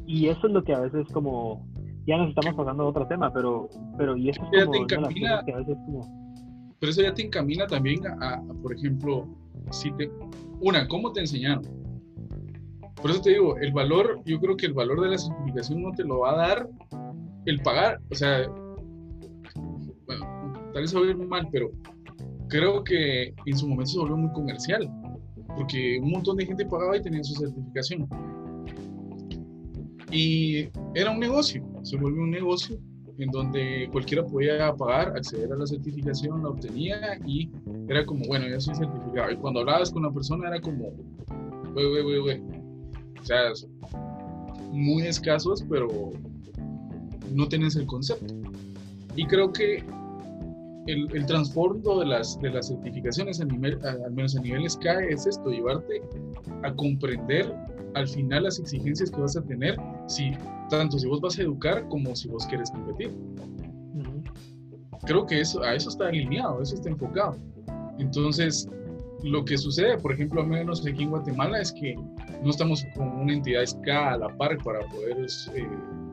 [0.06, 1.66] Y eso es lo que a veces como...
[2.06, 5.52] Ya nos estamos pasando a otro tema, pero, pero y eso es como una que
[5.52, 6.17] a veces como
[6.80, 9.26] pero eso ya te encamina también a, por ejemplo,
[9.70, 10.10] si te,
[10.60, 11.64] una, ¿cómo te enseñaron?
[13.00, 15.92] Por eso te digo, el valor, yo creo que el valor de la certificación no
[15.92, 16.68] te lo va a dar
[17.46, 18.48] el pagar, o sea,
[20.06, 21.70] bueno, tal vez muy mal, pero
[22.48, 24.90] creo que en su momento se volvió muy comercial,
[25.56, 28.08] porque un montón de gente pagaba y tenía su certificación.
[30.10, 32.78] Y era un negocio, se volvió un negocio
[33.18, 37.50] en donde cualquiera podía pagar, acceder a la certificación, la obtenía y
[37.88, 39.32] era como, bueno, ya soy certificado.
[39.32, 40.92] Y cuando hablabas con la persona era como,
[41.74, 42.42] güey, güey, güey, güey.
[43.20, 43.52] O sea,
[44.70, 45.88] muy escasos, pero
[47.32, 48.34] no tienes el concepto.
[49.16, 49.82] Y creo que
[50.86, 55.00] el, el trasfondo de las, de las certificaciones, a nivel, al menos a nivel SCA,
[55.00, 56.02] es esto, llevarte
[56.62, 57.52] a comprender
[57.94, 59.76] al final las exigencias que vas a tener
[60.06, 60.30] si
[60.68, 63.14] tanto si vos vas a educar como si vos quieres competir.
[65.06, 67.36] Creo que eso, a eso está alineado, eso está enfocado.
[67.98, 68.68] Entonces,
[69.22, 71.94] lo que sucede, por ejemplo, al menos aquí en Guatemala, es que
[72.42, 75.16] no estamos con una entidad escala a la par para poder,
[75.54, 75.68] eh,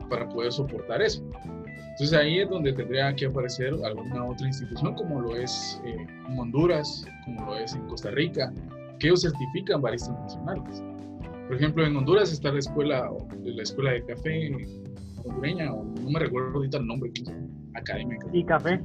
[0.08, 1.22] para poder soportar eso.
[1.90, 6.38] Entonces ahí es donde tendría que aparecer alguna otra institución, como lo es eh, en
[6.38, 8.52] Honduras, como lo es en Costa Rica,
[8.98, 10.82] que ellos certifican baristas nacionales.
[11.46, 13.10] Por ejemplo, en Honduras está la escuela,
[13.44, 14.50] la escuela de café
[15.24, 17.12] hondureña, o no me recuerdo ahorita el nombre,
[17.74, 18.18] academia.
[18.32, 18.80] Y café.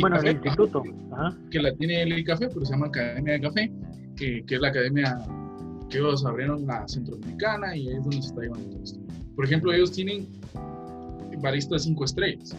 [0.00, 0.82] Bueno, el instituto.
[1.50, 3.72] Que la tiene el café, pero se llama Academia de Café,
[4.16, 5.18] que, que es la academia
[5.88, 9.00] que ellos abrieron la centroamericana y ahí es donde se está llevando todo esto.
[9.34, 10.28] Por ejemplo, ellos tienen
[11.42, 12.56] baristas cinco estrellas.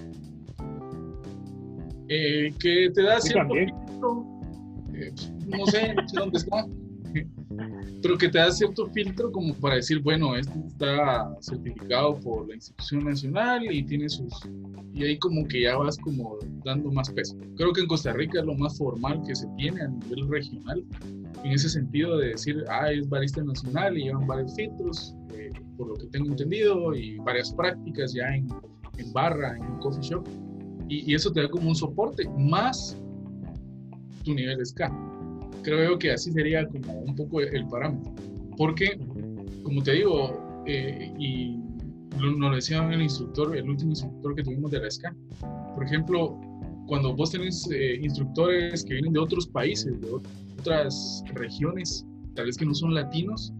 [2.07, 5.13] Eh, que te da cierto eh,
[5.45, 6.65] no sé, no sé dónde está
[8.01, 12.55] pero que te da cierto filtro como para decir, bueno, este está certificado por la
[12.55, 14.33] institución nacional y tiene sus...
[14.93, 17.37] Y ahí como que ya vas como dando más peso.
[17.55, 20.83] Creo que en Costa Rica es lo más formal que se tiene a nivel regional,
[21.43, 25.89] en ese sentido de decir, ah, es barista nacional y llevan varios filtros, eh, por
[25.89, 28.47] lo que tengo entendido, y varias prácticas ya en,
[28.97, 30.27] en barra, en un coffee shop.
[30.89, 32.97] Y, eso te da como un soporte, más
[34.23, 35.08] tu nivel SK
[35.63, 38.13] creo que así sería como un poco el parámetro.
[38.57, 38.99] Porque,
[39.63, 41.57] como te digo, eh, y
[42.19, 45.15] nos decía el instructor, el último instructor que tuvimos de la SCA,
[45.75, 46.39] por ejemplo,
[46.87, 50.11] cuando vos tenés eh, instructores que vienen de otros países, de
[50.59, 53.53] otras regiones, tal vez que no son latinos,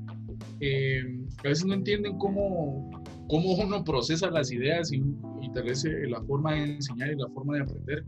[0.60, 1.04] eh,
[1.38, 2.90] a veces no entienden cómo,
[3.30, 4.98] cómo uno procesa las ideas y,
[5.42, 8.06] y tal vez la forma de enseñar y la forma de aprender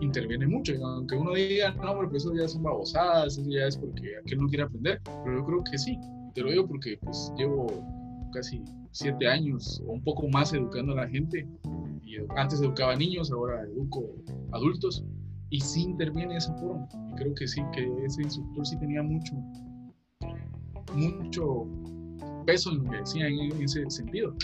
[0.00, 0.74] interviene mucho.
[0.84, 4.48] aunque uno diga, no, porque eso ya son babosadas, eso ya es porque aquel no
[4.48, 5.98] quiere aprender, pero yo creo que sí.
[6.34, 7.66] Te lo digo porque pues llevo
[8.32, 11.46] casi siete años o un poco más educando a la gente.
[12.02, 14.16] Y antes educaba niños, ahora educo
[14.52, 15.04] adultos.
[15.50, 16.88] Y sí interviene esa forma.
[17.12, 19.34] Y creo que sí, que ese instructor sí tenía mucho,
[20.94, 21.68] mucho
[22.44, 24.34] peso en lo que decía en ese sentido.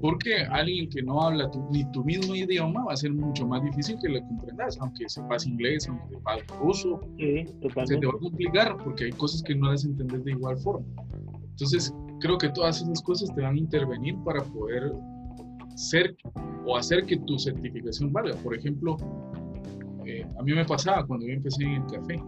[0.00, 3.98] Porque alguien que no habla ni tu mismo idioma va a ser mucho más difícil
[4.02, 7.00] que lo comprendas, aunque sepas inglés, aunque sepas ruso.
[7.18, 7.44] Sí,
[7.84, 10.86] se te va a complicar porque hay cosas que no las entender de igual forma.
[11.50, 14.92] Entonces, creo que todas esas cosas te van a intervenir para poder
[15.74, 16.16] ser
[16.66, 18.36] o hacer que tu certificación valga.
[18.36, 18.96] Por ejemplo,
[20.06, 22.22] eh, a mí me pasaba cuando yo empecé en el café.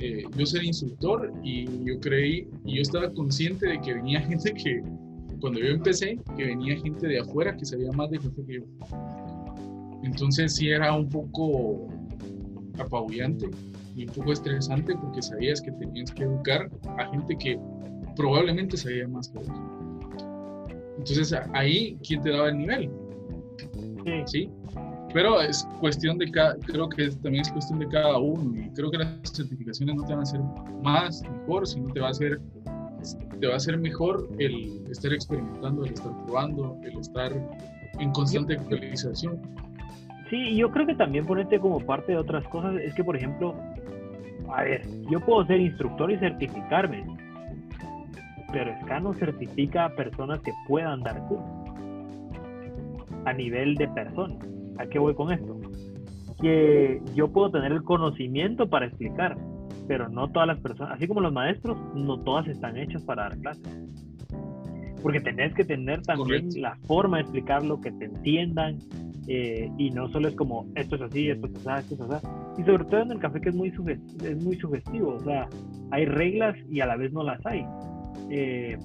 [0.00, 4.52] Eh, yo ser instructor y yo creí, y yo estaba consciente de que venía gente
[4.52, 4.82] que
[5.44, 8.62] cuando yo empecé, que venía gente de afuera que sabía más de café que yo.
[10.02, 11.86] Entonces sí era un poco
[12.78, 13.50] apabullante
[13.94, 17.60] y un poco estresante porque sabías que tenías que educar a gente que
[18.16, 19.48] probablemente sabía más que vos.
[20.96, 22.90] Entonces ahí, ¿quién te daba el nivel?
[24.24, 24.48] ¿Sí?
[25.12, 28.90] Pero es cuestión de cada, creo que también es cuestión de cada uno y creo
[28.90, 30.40] que las certificaciones no te van a hacer
[30.82, 32.40] más, mejor, sino te va a hacer
[33.40, 37.32] te va a hacer mejor el estar experimentando, el estar probando, el estar
[37.98, 39.40] en constante actualización.
[40.30, 43.54] Sí, yo creo que también ponerte como parte de otras cosas es que, por ejemplo,
[44.48, 47.04] a ver, yo puedo ser instructor y certificarme,
[48.52, 51.64] pero SCA no certifica a personas que puedan dar curso
[53.24, 54.36] a nivel de persona.
[54.78, 55.56] ¿A qué voy con esto?
[56.40, 59.36] Que yo puedo tener el conocimiento para explicar,
[59.86, 63.38] pero no todas las personas, así como los maestros, no todas están hechas para dar
[63.38, 63.68] clases.
[65.02, 68.78] Porque tenés que tener también la forma de explicarlo, que te entiendan,
[69.26, 72.26] eh, y no solo es como esto es así, esto es así, esto es así.
[72.58, 75.48] Y sobre todo en el café que es muy, es muy sugestivo, o sea,
[75.90, 77.66] hay reglas y a la vez no las hay.
[78.30, 78.78] Eh,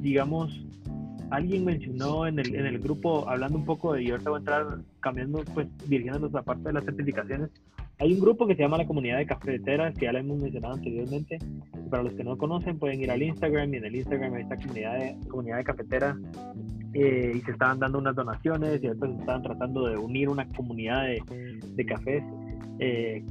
[0.00, 0.66] digamos,
[1.30, 4.40] alguien mencionó en el, en el grupo, hablando un poco de, y ahorita voy a
[4.40, 4.66] entrar
[5.00, 7.50] cambiando, pues dirigiéndonos a la parte de las certificaciones,
[7.98, 10.74] hay un grupo que se llama la comunidad de cafeteras, que ya lo hemos mencionado
[10.74, 11.38] anteriormente.
[11.90, 14.56] Para los que no conocen, pueden ir al Instagram y en el Instagram hay esta
[14.56, 16.16] comunidad de, comunidad de cafeteras
[16.92, 21.04] eh, y se estaban dando unas donaciones y después estaban tratando de unir una comunidad
[21.04, 21.22] de,
[21.74, 22.22] de cafés
[22.78, 23.24] eh,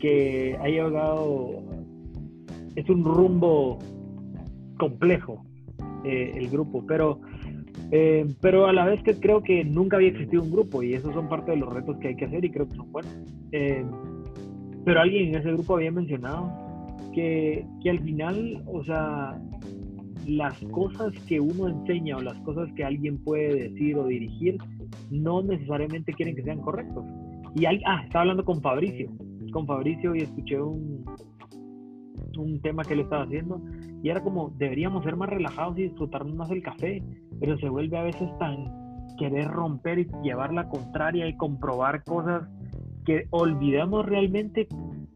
[0.00, 1.62] que ha llegado,
[2.76, 3.78] es un rumbo
[4.78, 5.44] complejo
[6.04, 7.20] eh, el grupo, pero
[7.90, 11.14] eh, pero a la vez que creo que nunca había existido un grupo y esos
[11.14, 13.12] son parte de los retos que hay que hacer y creo que son buenos.
[13.52, 13.84] Eh,
[14.84, 16.52] pero alguien en ese grupo había mencionado
[17.14, 19.40] que, que al final, o sea,
[20.26, 24.58] las cosas que uno enseña o las cosas que alguien puede decir o dirigir
[25.10, 27.04] no necesariamente quieren que sean correctos.
[27.54, 29.10] Y hay, ah, estaba hablando con Fabricio,
[29.52, 31.04] con Fabricio y escuché un,
[32.36, 33.60] un tema que él estaba haciendo
[34.02, 37.02] y era como deberíamos ser más relajados y disfrutar más del café,
[37.40, 42.48] pero se vuelve a veces tan querer romper y llevar la contraria y comprobar cosas
[43.04, 44.68] que olvidamos realmente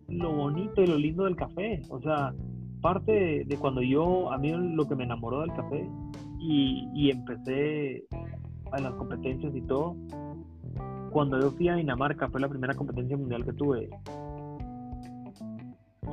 [0.08, 1.82] lo bonito y lo lindo del café.
[1.88, 2.34] O sea,
[2.80, 5.88] parte de, cuando yo, a mí lo que me enamoró del café
[6.40, 8.04] y, y empecé
[8.72, 9.96] a las competencias y todo,
[11.10, 13.90] cuando yo fui a Dinamarca, fue la primera competencia mundial que tuve,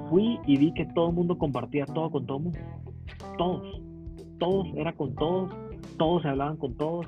[0.09, 2.59] fui y vi que todo el mundo compartía todo con todo el mundo.
[3.37, 3.81] Todos.
[4.39, 5.51] Todos, era con todos.
[5.97, 7.05] Todos se hablaban con todos.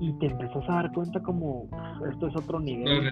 [0.00, 1.68] Y te empezás a dar cuenta como
[2.10, 3.10] esto es otro nivel.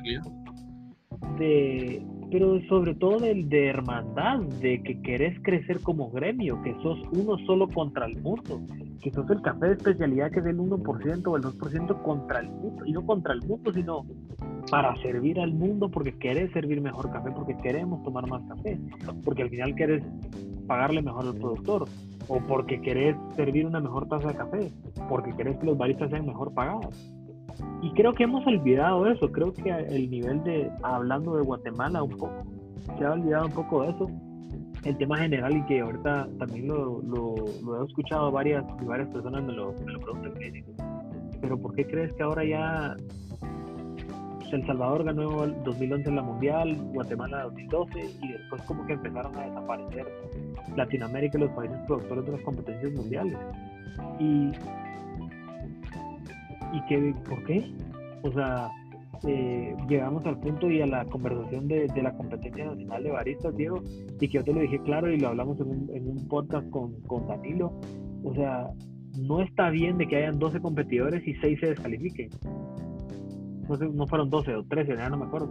[1.38, 6.98] De, pero sobre todo de, de hermandad, de que querés crecer como gremio, que sos
[7.12, 8.60] uno solo contra el mundo,
[9.00, 12.50] que sos el café de especialidad que es el 1% o el 2% contra el
[12.50, 14.04] mundo, y no contra el mundo, sino
[14.70, 18.78] para servir al mundo porque querés servir mejor café, porque queremos tomar más café,
[19.24, 20.02] porque al final querés
[20.66, 21.84] pagarle mejor al productor,
[22.28, 24.72] o porque querés servir una mejor taza de café,
[25.08, 27.13] porque querés que los baristas sean mejor pagados.
[27.82, 32.10] Y creo que hemos olvidado eso, creo que el nivel de, hablando de Guatemala un
[32.10, 32.44] poco,
[32.98, 34.10] se ha olvidado un poco de eso,
[34.84, 39.52] el tema general y que ahorita también lo, lo, he escuchado varias, varias personas me
[39.52, 40.32] lo, me lo preguntan,
[41.40, 42.96] pero ¿por qué crees que ahora ya
[44.52, 49.36] El Salvador ganó el 2011 en la Mundial, Guatemala 2012 y después como que empezaron
[49.36, 50.06] a desaparecer
[50.76, 53.38] Latinoamérica y los países productores de las competencias mundiales?
[54.18, 54.52] Y,
[56.74, 57.72] y que, ¿por qué?
[58.22, 58.70] O sea,
[59.26, 63.56] eh, llegamos al punto y a la conversación de, de, la competencia nacional de baristas,
[63.56, 63.82] Diego,
[64.20, 66.68] y que yo te lo dije claro y lo hablamos en un, en un podcast
[66.70, 67.72] con, con, Danilo.
[68.22, 68.68] O sea,
[69.18, 72.30] no está bien de que hayan 12 competidores y 6 se descalifiquen.
[73.68, 75.48] No, sé, no fueron 12 o 13, ya no me acuerdo.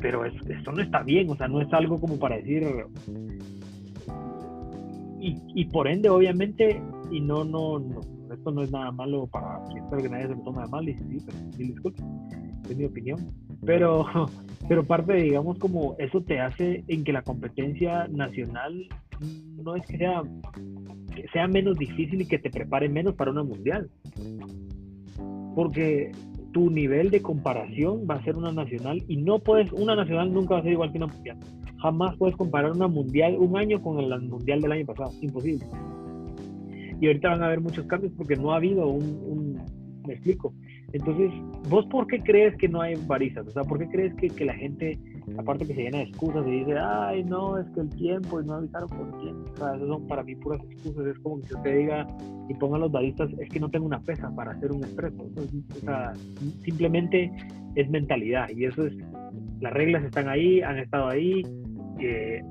[0.00, 2.66] Pero eso, eso no está bien, o sea, no es algo como para decir.
[5.20, 6.80] Y, y por ende, obviamente,
[7.10, 8.00] y no, no, no,
[8.34, 9.58] esto no es nada malo para.
[9.74, 12.02] Espero que nadie se lo tome de mal y sí, pero disculpe
[12.70, 13.32] es mi opinión.
[13.64, 14.04] Pero,
[14.68, 18.88] pero parte, digamos, como eso te hace en que la competencia nacional
[19.62, 20.22] no es que sea,
[21.14, 23.90] que sea menos difícil y que te prepare menos para una mundial.
[25.54, 26.12] Porque
[26.52, 30.54] tu nivel de comparación va a ser una nacional y no puedes, una nacional nunca
[30.54, 31.38] va a ser igual que una mundial.
[31.78, 35.64] Jamás puedes comparar una mundial un año con el mundial del año pasado, imposible.
[37.00, 39.60] Y ahorita van a haber muchos cambios porque no ha habido un, un
[40.06, 40.54] me explico,
[40.92, 41.30] entonces,
[41.68, 43.46] ¿vos por qué crees que no hay baristas?
[43.48, 44.98] O sea, ¿por qué crees que, que la gente,
[45.36, 48.46] aparte que se llena de excusas y dice, ay, no, es que el tiempo y
[48.46, 49.50] no avisaron por tiempo?
[49.52, 51.06] O sea, eso son para mí puras excusas.
[51.06, 52.06] Es como que usted diga
[52.48, 55.22] y pongan los baristas, es que no tengo una pesa para hacer un expreso.
[55.22, 56.12] o sea,
[56.62, 57.30] simplemente
[57.74, 58.94] es mentalidad y eso es,
[59.60, 61.42] las reglas están ahí, han estado ahí.
[61.98, 62.42] Eh,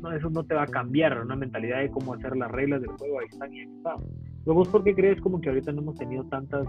[0.00, 2.90] no, eso no te va a cambiar, una mentalidad de cómo hacer las reglas del
[2.90, 3.96] juego, ahí están y ahí están.
[4.44, 6.66] Luego, ¿por qué crees como que ahorita no hemos tenido tantas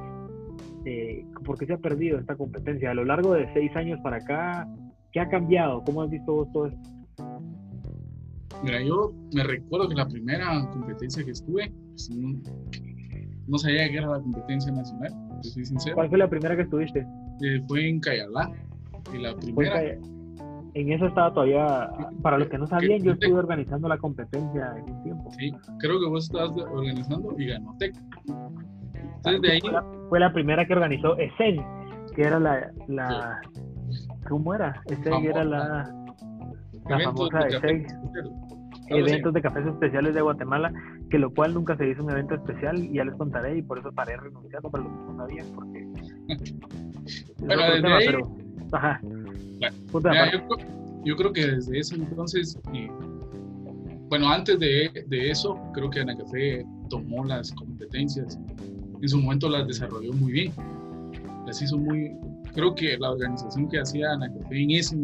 [0.86, 2.91] eh, ¿por qué se ha perdido esta competencia?
[2.91, 4.68] A lo largo de seis años para acá,
[5.11, 5.84] ¿qué ha cambiado?
[5.84, 6.89] ¿Cómo has visto vos todo esto?
[8.63, 12.09] Mira, yo me recuerdo que la primera competencia que estuve, pues,
[13.47, 15.95] no, sabía que era la competencia nacional, soy sincero.
[15.95, 17.05] ¿Cuál fue la primera que estuviste?
[17.41, 18.51] Eh, fue en Cayalá.
[19.13, 19.82] Y la primera.
[20.78, 21.89] En eso estaba todavía,
[22.21, 25.32] para los que no sabían, yo estuve organizando la competencia en un tiempo.
[25.32, 27.95] Sí, creo que vos estabas organizando y ganó TEC.
[29.15, 29.59] Entonces de ahí
[30.07, 31.65] fue la primera que organizó ESEN,
[32.15, 33.41] que era la, la
[34.30, 34.80] ¿cómo era?
[34.86, 35.91] ESEN era la,
[36.88, 37.88] la famosa ESEN,
[38.89, 40.71] eventos de cafés especiales de Guatemala,
[41.09, 43.80] que lo cual nunca se hizo un evento especial y ya les contaré y por
[43.80, 45.88] eso paré renunciando para los que no sabían, porque...
[47.39, 48.07] bueno, desde ahí...
[48.73, 49.01] ajá.
[51.03, 52.59] Yo, creo, que desde ese entonces,
[54.09, 58.39] bueno, antes de, de eso, creo que Ana Café tomó las competencias
[59.01, 60.53] en su momento las desarrolló muy bien.
[61.45, 62.11] Las hizo muy,
[62.53, 64.95] creo que la organización que hacía Ana Café en ese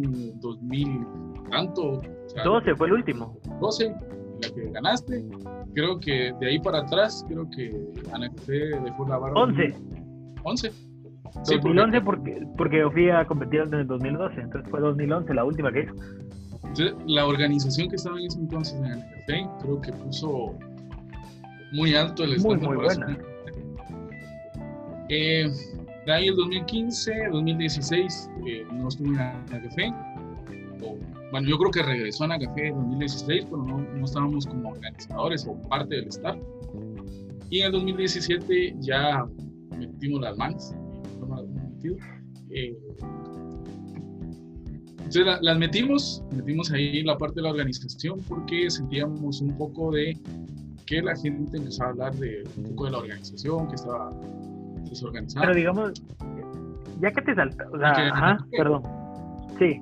[0.42, 1.06] 2000,
[1.52, 2.02] tanto.
[2.44, 3.38] 12 fue el último.
[3.62, 3.96] 12,
[4.42, 5.24] la que ganaste.
[5.74, 7.72] Creo que de ahí para atrás, creo que
[8.12, 9.42] Ana Café dejó la barra.
[9.42, 9.76] 11.
[10.44, 10.72] 11.
[11.44, 15.44] Sí, 2011 porque, porque yo fui a competir en el 2012, entonces fue 2011 la
[15.44, 15.94] última que hizo.
[16.54, 20.58] Entonces, la organización que estaba en ese entonces en Ana Café, creo que puso
[21.74, 22.70] muy alto el estándar.
[22.70, 23.18] Muy, muy buena.
[25.10, 25.50] Eh,
[26.06, 29.94] de ahí el 2015, 2016 eh, no estuve en Café.
[31.32, 35.46] bueno, yo creo que regresó a Café en 2016, pero no, no, estábamos como organizadores
[35.48, 36.38] o parte del staff.
[37.50, 39.26] Y en el 2017 ya
[39.78, 40.74] metimos las manos.
[42.50, 42.78] Eh,
[44.98, 50.18] entonces las metimos, metimos ahí la parte de la organización porque sentíamos un poco de
[50.86, 54.12] que la gente empezaba a hablar de un poco de la organización, que estaba
[55.36, 56.04] pero digamos,
[57.02, 58.84] ya que te salta, o sea, ajá, perdón.
[59.58, 59.82] Sí.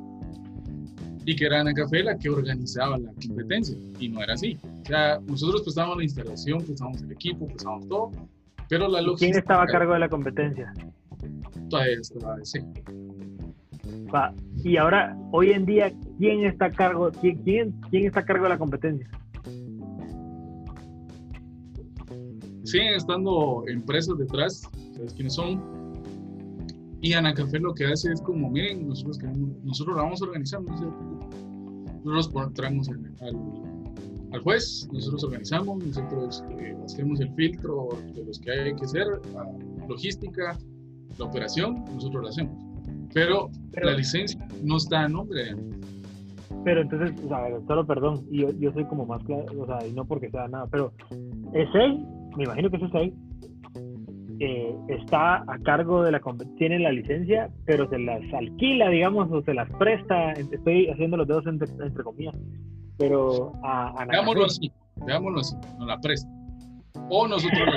[1.25, 4.57] Y que era Ana Café la que organizaba la competencia, y no era así.
[4.63, 8.11] O sea, nosotros prestábamos la instalación, prestábamos el equipo, prestábamos todo,
[8.69, 9.31] pero la logística...
[9.31, 10.73] ¿Quién estaba a cargo de la competencia?
[11.71, 12.59] Todavía estaba sí.
[14.63, 18.43] Y ahora, hoy en día, ¿quién está a cargo, quién, quién, quién está a cargo
[18.43, 19.09] de la competencia?
[22.63, 24.61] siguen estando empresas detrás,
[24.95, 25.61] ¿sabes quiénes son?
[27.01, 29.19] Y Ana Café lo que hace es como, miren, nosotros,
[29.63, 30.61] nosotros la vamos a organizar,
[32.03, 33.11] nosotros traemos al,
[34.31, 39.07] al, juez, nosotros organizamos, nosotros eh, hacemos el filtro de los que hay que hacer,
[39.33, 40.57] la logística,
[41.21, 42.53] la operación, nosotros lo hacemos.
[43.13, 43.49] Pero,
[43.81, 45.55] la licencia no está a nombre de
[46.63, 49.91] Pero entonces, o sea, solo perdón, yo, yo soy como más claro, o sea, y
[49.91, 50.93] no porque sea nada, pero
[51.53, 51.99] ese,
[52.37, 53.13] me imagino que ese
[54.39, 56.21] eh, está a cargo de la
[56.57, 60.31] tiene la licencia, pero se las alquila, digamos, o se las presta.
[60.31, 61.67] Estoy haciendo los dedos entre,
[62.03, 62.35] comillas,
[62.97, 64.71] pero a, a Veámoslo así,
[65.05, 66.29] veámoslo así, nos la presta.
[67.09, 67.69] O nosotros,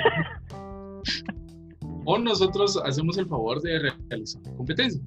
[2.04, 3.78] o nosotros hacemos el favor de
[4.08, 5.00] realizar la competencia.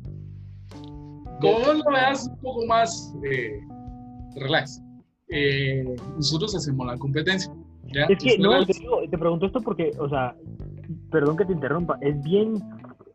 [1.42, 3.60] Como lo veas un poco más eh,
[4.36, 4.82] relax,
[5.30, 7.54] eh, nosotros hacemos la competencia.
[8.10, 10.36] Es que, no, te, digo, te pregunto esto porque, o sea,
[11.12, 12.62] perdón que te interrumpa, es bien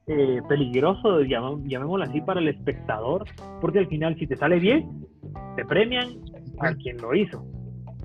[0.06, 3.24] eh, peligroso, llamémoslo así, para el espectador,
[3.60, 5.06] porque al final si te sale bien,
[5.56, 6.08] te premian
[6.60, 7.44] a quien lo hizo.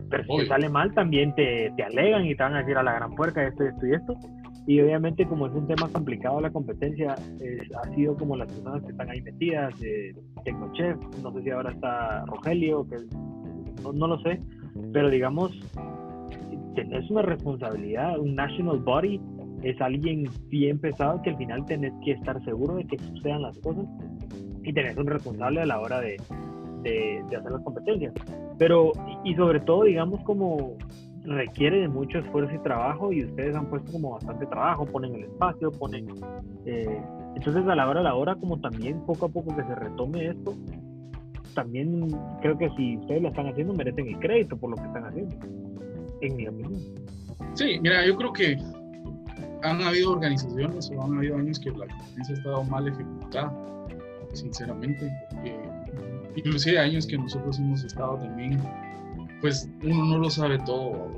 [0.09, 2.83] Pero si te sale mal, también te, te, alegan y te van a decir a
[2.83, 4.13] la gran puerca esto, esto y esto.
[4.67, 8.91] Y obviamente como es un tema complicado la competencia, ha sido como las personas que
[8.91, 10.13] están ahí metidas, de
[10.43, 12.97] Tecnochef, no sé si ahora está Rogelio, que
[13.81, 14.41] no, no lo sé,
[14.91, 15.57] pero digamos,
[16.75, 19.21] tenés una responsabilidad, un national body
[19.63, 23.57] es alguien bien pesado que al final tenés que estar seguro de que sucedan las
[23.59, 23.85] cosas
[24.63, 26.17] y tenés un responsable a la hora de,
[26.83, 28.13] de, hacer las competencias.
[28.57, 28.91] Pero,
[29.23, 30.75] y sobre todo, digamos, como
[31.27, 35.23] requiere de mucho esfuerzo y trabajo y ustedes han puesto como bastante trabajo, ponen el
[35.25, 36.07] espacio, ponen...
[36.65, 37.01] Eh,
[37.35, 40.27] entonces a la hora a la hora, como también poco a poco que se retome
[40.29, 40.55] esto,
[41.53, 42.07] también
[42.41, 45.35] creo que si ustedes lo están haciendo merecen el crédito por lo que están haciendo,
[46.21, 46.81] en mi opinión.
[47.53, 48.57] Sí, mira, yo creo que
[49.63, 53.53] han habido organizaciones o han habido años que la competencia ha estado mal ejecutada,
[54.33, 55.05] sinceramente.
[55.43, 55.69] Eh,
[56.35, 58.59] inclusive años que nosotros hemos estado también,
[59.41, 61.17] pues uno no lo sabe todo.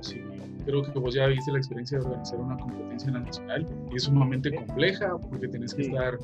[0.66, 4.54] creo que vos ya viste la experiencia de organizar una competencia nacional y es sumamente
[4.54, 6.18] compleja porque tenés que estar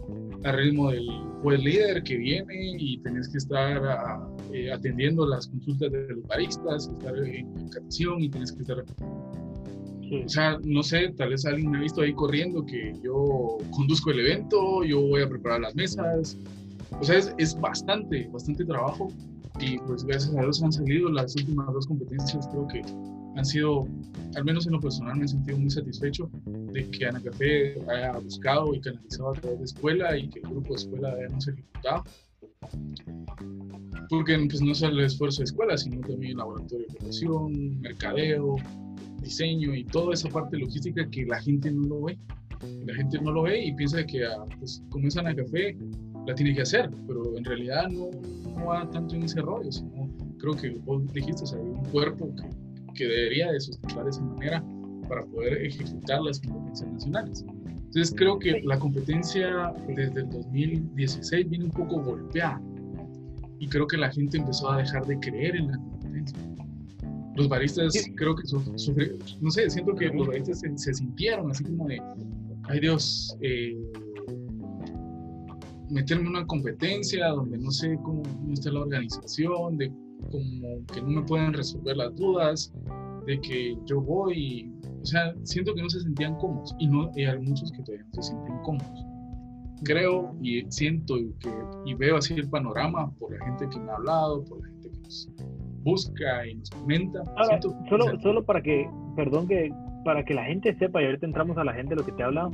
[0.43, 1.07] al ritmo del
[1.41, 3.81] juez líder que viene y tenés que estar
[4.51, 8.83] eh, atendiendo las consultas de los baristas, estar en catación y tenés que estar
[10.11, 14.11] o sea, no sé, tal vez alguien me ha visto ahí corriendo que yo conduzco
[14.11, 16.37] el evento, yo voy a preparar las mesas.
[16.99, 19.11] O sea, es, es bastante, bastante trabajo.
[19.59, 22.47] Y pues gracias a Dios han salido las últimas dos competencias.
[22.49, 22.81] Creo que
[23.35, 23.87] han sido,
[24.35, 28.13] al menos en lo personal, me he sentido muy satisfecho de que Ana Café haya
[28.19, 32.03] buscado y canalizado a través de escuela y que el grupo de escuela hayamos ejecutado.
[34.09, 38.55] Porque pues, no solo el esfuerzo de escuela, sino también laboratorio de formación, mercadeo,
[39.21, 42.17] diseño y toda esa parte logística que la gente no lo ve.
[42.85, 45.77] La gente no lo ve y piensa que ah, pues, como es Ana Café,
[46.25, 48.09] la tiene que hacer, pero en realidad no,
[48.55, 50.09] no va tanto en ese rollo, sino
[50.39, 54.09] creo que vos dijiste, o sea, hay un cuerpo que, que debería de sustentar de
[54.09, 54.63] esa manera
[55.07, 57.45] para poder ejecutar las competencias nacionales.
[57.95, 62.61] Entonces creo que la competencia desde el 2016 viene un poco golpeada
[63.59, 66.37] y creo que la gente empezó a dejar de creer en la competencia.
[67.35, 71.87] Los baristas creo que sufrieron, no sé, siento que los baristas se, sintieron así como
[71.87, 72.01] de,
[72.63, 73.77] ay Dios, eh,
[75.89, 79.91] meterme en una competencia donde no sé cómo, está la organización, de
[80.31, 82.73] como que no me pueden resolver las dudas,
[83.25, 84.71] de que yo voy,
[85.01, 88.05] o sea, siento que no se sentían cómodos y, no, y hay muchos que todavía
[88.05, 89.05] no se sienten cómodos.
[89.83, 91.49] Creo y siento y, que,
[91.85, 94.89] y veo así el panorama por la gente que me ha hablado, por la gente
[94.89, 95.29] que nos
[95.83, 97.23] busca y nos comenta.
[97.89, 99.71] solo, solo para que, perdón, que
[100.05, 102.25] para que la gente sepa, y ahorita entramos a la gente lo que te he
[102.25, 102.51] hablado,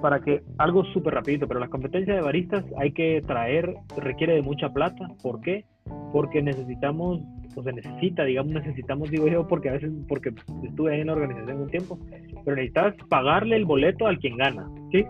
[0.00, 4.42] para que algo súper rapidito, pero la competencia de baristas hay que traer, requiere de
[4.42, 5.08] mucha plata.
[5.22, 5.64] ¿Por qué?
[6.12, 7.20] Porque necesitamos,
[7.56, 10.32] o se necesita, digamos, necesitamos, digo yo, porque a veces, porque
[10.64, 11.98] estuve ahí en la organización un tiempo,
[12.44, 15.04] pero necesitas pagarle el boleto al quien gana, ¿sí?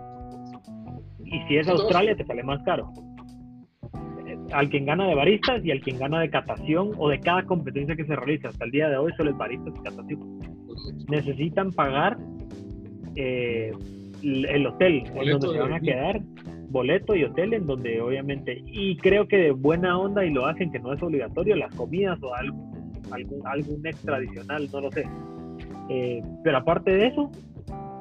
[1.24, 2.91] Y si es Australia, te sale más caro
[4.53, 7.97] al quien gana de baristas y al quien gana de catación o de cada competencia
[7.97, 8.49] que se realiza.
[8.49, 10.41] Hasta el día de hoy solo es baristas y catación.
[11.09, 12.16] Necesitan pagar
[13.16, 13.72] eh,
[14.22, 16.20] el hotel en donde se van a quedar,
[16.70, 20.70] boleto y hotel en donde obviamente, y creo que de buena onda y lo hacen
[20.70, 22.72] que no es obligatorio, las comidas o algo,
[23.10, 25.04] algún, algún extra adicional, no lo sé.
[25.88, 27.30] Eh, pero aparte de eso,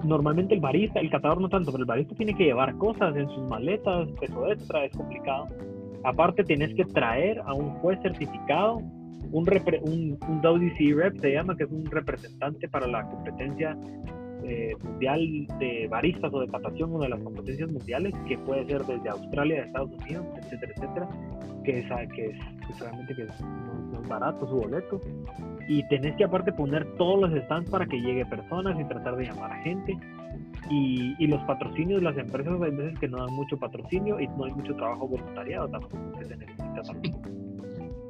[0.03, 3.27] normalmente el barista, el catador no tanto, pero el barista tiene que llevar cosas en
[3.29, 5.47] sus maletas, peso extra, es complicado.
[6.03, 8.77] Aparte, tienes que traer a un juez certificado,
[9.31, 9.45] un,
[9.81, 13.77] un, un WC Rep se llama, que es un representante para la competencia
[14.47, 18.83] eh, mundial de baristas o de catación, una de las competencias mundiales, que puede ser
[18.85, 21.09] desde Australia, Estados Unidos, etcétera, etcétera,
[21.65, 21.85] que es,
[22.15, 25.01] que es, realmente que es, no, es barato su boleto.
[25.67, 29.25] Y tenés que aparte poner todos los stands para que llegue personas y tratar de
[29.25, 29.97] llamar a gente.
[30.71, 34.45] Y, y, los patrocinios, las empresas hay veces que no dan mucho patrocinio y no
[34.45, 37.21] hay mucho trabajo voluntariado tampoco que se necesita tampoco.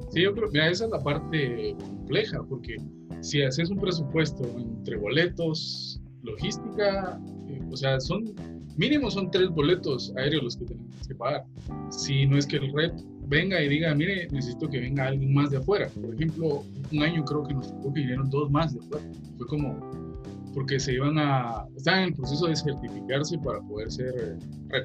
[0.10, 2.78] Sí, yo creo, mira, esa es la parte compleja, porque
[3.22, 7.20] si haces un presupuesto entre boletos, logística,
[7.50, 8.34] eh, o sea, son
[8.78, 11.44] mínimo son tres boletos aéreos los que tenemos que pagar.
[11.90, 12.92] Si no es que el red
[13.28, 15.90] venga y diga, mire, necesito que venga alguien más de afuera.
[16.02, 19.06] Por ejemplo, un año creo que nos tocó que vinieron dos más de afuera.
[19.38, 20.14] Fue como,
[20.54, 24.38] porque se iban a, estaban en el proceso de certificarse para poder ser
[24.70, 24.84] red.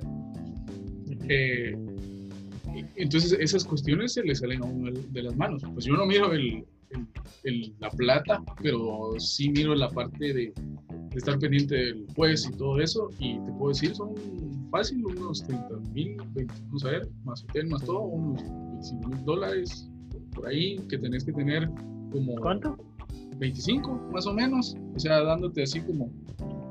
[1.29, 1.77] Eh,
[2.97, 5.63] entonces esas cuestiones se le salen a uno de las manos.
[5.75, 6.65] Pues yo no miro el,
[7.45, 10.53] el, la plata, pero sí miro la parte de,
[11.15, 13.11] estar pendiente del juez y todo eso.
[13.19, 14.15] Y te puedo decir, son
[14.71, 16.17] fácil unos 30 mil,
[16.67, 19.89] vamos a ver, más hotel, más todo, unos 25 mil dólares
[20.35, 21.69] por ahí que tenés que tener
[22.11, 22.37] como...
[22.37, 22.77] ¿Cuánto?
[23.39, 26.11] 25 más o menos, o sea, dándote así como...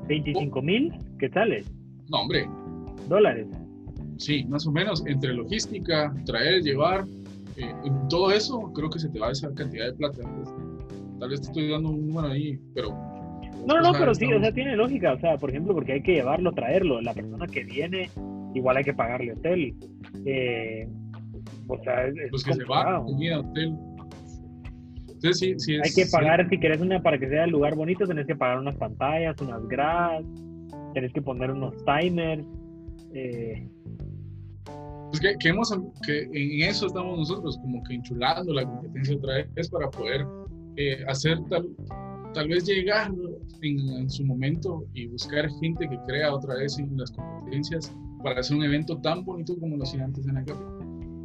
[0.08, 1.64] 25 mil, ¿qué tal?
[2.10, 2.48] No, hombre.
[3.08, 3.46] Dólares.
[4.18, 7.06] Sí, más o menos, entre logística, traer, llevar,
[7.56, 10.22] eh, en todo eso creo que se te va esa cantidad de plata.
[10.22, 10.48] Pues,
[11.18, 12.90] tal vez te estoy dando un número ahí, pero...
[13.66, 16.02] No, no, no, pero sí, o sea, tiene lógica, o sea, por ejemplo, porque hay
[16.02, 18.10] que llevarlo, traerlo, la persona que viene,
[18.54, 19.74] igual hay que pagarle hotel.
[20.24, 20.88] Eh,
[21.68, 23.76] o sea, es, Los que se van, comida, hotel.
[25.06, 28.04] Entonces, sí, sí hay que pagar, si querés una, para que sea el lugar bonito,
[28.04, 30.24] tenés que pagar unas pantallas, unas gradas,
[30.94, 32.44] tenés que poner unos timers.
[33.14, 33.68] Eh,
[35.12, 35.70] pues que, que, hemos,
[36.06, 40.26] que en eso estamos nosotros, como que enchulando la competencia otra vez para poder
[40.78, 41.68] eh, hacer tal,
[42.32, 43.12] tal vez llegar
[43.60, 48.56] en, su momento y buscar gente que crea otra vez en las competencias para hacer
[48.56, 50.64] un evento tan bonito como lo hacía antes en la café.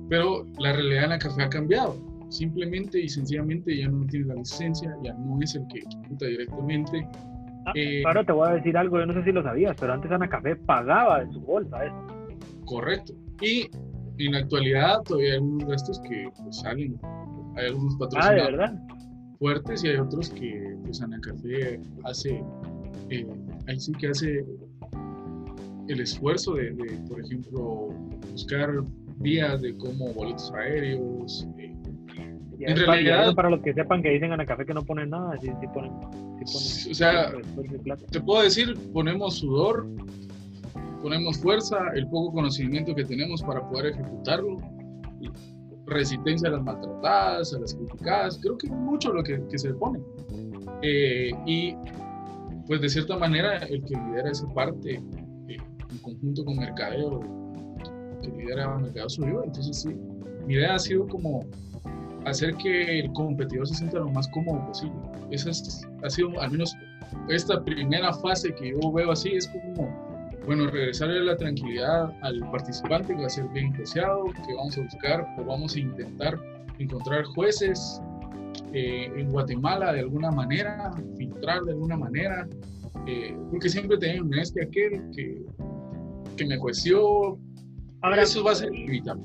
[0.09, 1.95] Pero la realidad en la café ha cambiado.
[2.27, 7.07] Simplemente y sencillamente ya no tiene la licencia, ya no es el que ejecuta directamente.
[7.65, 9.93] Ah, eh, ahora te voy a decir algo, yo no sé si lo sabías, pero
[9.93, 11.95] antes Ana Café pagaba de su bolsa eso.
[12.65, 13.13] Correcto.
[13.41, 13.69] Y
[14.17, 16.99] en la actualidad todavía hay algunos gastos que pues, salen.
[17.55, 18.97] Hay algunos patrocinadores ah,
[19.39, 22.43] fuertes y hay otros que pues Ana Café hace,
[23.09, 23.27] eh,
[23.67, 24.45] ahí sí que hace
[25.88, 26.73] el esfuerzo de,
[27.07, 27.89] por ejemplo,
[28.31, 28.71] buscar
[29.17, 31.47] vías de cómo boletos aéreos.
[31.57, 31.73] Eh,
[32.59, 35.47] en realidad, para los que sepan que dicen Ana Café que no ponen nada, sí,
[35.59, 37.31] sí ponen, sí ponen, o sea,
[38.11, 39.88] te puedo decir, ponemos sudor,
[41.08, 44.60] ponemos fuerza, el poco conocimiento que tenemos para poder ejecutarlo,
[45.86, 49.74] resistencia a las maltratadas, a las criticadas, creo que es mucho lo que, que se
[49.76, 50.01] pone.
[50.82, 51.74] Eh, y
[52.68, 54.95] pues de cierta manera el que lidera esa parte
[55.47, 55.58] eh,
[55.89, 57.22] en conjunto con Mercadeo,
[58.22, 59.95] que lidera Mercadeo subió, entonces sí,
[60.45, 61.45] mi idea ha sido como
[62.26, 64.97] hacer que el competidor se sienta lo más cómodo posible.
[65.32, 65.51] Esa
[66.03, 66.76] ha sido al menos
[67.30, 70.07] esta primera fase que yo veo así, es como
[70.48, 74.82] bueno, regresarle la tranquilidad al participante que va a ser bien juiciado, que vamos a
[74.82, 76.39] buscar o vamos a intentar
[76.80, 78.02] encontrar jueces
[78.72, 82.48] eh, en Guatemala de alguna manera, filtrar de alguna manera,
[83.06, 85.45] eh, porque siempre tenemos un este aquel que,
[86.38, 87.38] que me jueció.
[88.02, 89.24] Ahora, eso va a ser inevitable.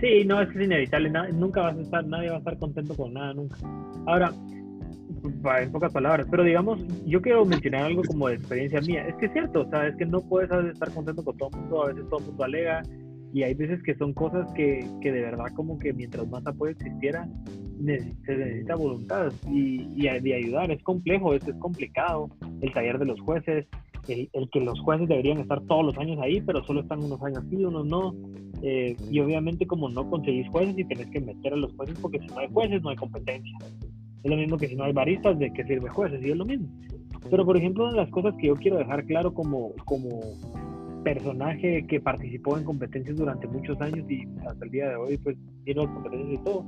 [0.00, 3.32] Sí, no, es inevitable, nunca vas a estar, nadie va a estar contento con nada,
[3.34, 3.58] nunca.
[4.06, 4.32] Ahora,
[5.24, 9.06] en pocas palabras, pero digamos, yo quiero mencionar algo como de experiencia mía.
[9.06, 11.60] Es que es cierto, o sea, es que no puedes estar contento con todo el
[11.60, 12.82] mundo, a veces todo el mundo alega,
[13.32, 16.72] y hay veces que son cosas que, que de verdad como que mientras más apoyo
[16.72, 17.28] existiera,
[17.78, 20.70] se necesita voluntad y, y de ayudar.
[20.70, 22.30] Es complejo, es, es complicado.
[22.60, 23.66] El taller de los jueces,
[24.08, 27.22] el, el, que los jueces deberían estar todos los años ahí, pero solo están unos
[27.22, 28.14] años sí, unos no.
[28.62, 32.18] Eh, y obviamente como no conseguís jueces y tenés que meter a los jueces porque
[32.18, 33.56] si no hay jueces no hay competencia.
[34.22, 36.20] Es lo mismo que si no hay baristas, ¿de qué sirve jueces?
[36.24, 36.68] Y es lo mismo.
[37.30, 40.20] Pero, por ejemplo, una de las cosas que yo quiero dejar claro como, como
[41.04, 45.36] personaje que participó en competencias durante muchos años y hasta el día de hoy, pues,
[45.64, 46.64] tiene las competencias y todo,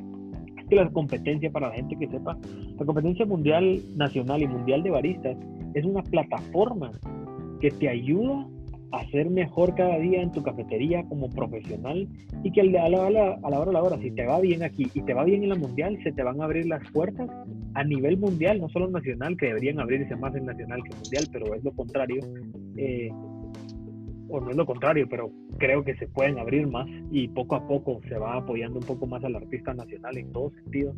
[0.59, 2.37] es que la competencia, para la gente que sepa,
[2.79, 5.37] la competencia mundial, nacional y mundial de baristas
[5.75, 6.93] es una plataforma
[7.61, 8.47] que te ayuda
[8.93, 12.09] a ser mejor cada día en tu cafetería como profesional
[12.43, 14.41] y que a la, a la, a la hora a la hora, si te va
[14.41, 16.83] bien aquí y te va bien en la mundial, se te van a abrir las
[16.91, 17.29] puertas
[17.75, 21.55] a nivel mundial, no solo nacional, que deberían abrirse más en nacional que mundial, pero
[21.55, 22.21] es lo contrario.
[22.77, 23.11] Eh,
[24.31, 27.67] o no es lo contrario, pero creo que se pueden abrir más y poco a
[27.67, 30.95] poco se va apoyando un poco más al artista nacional en todo sentido,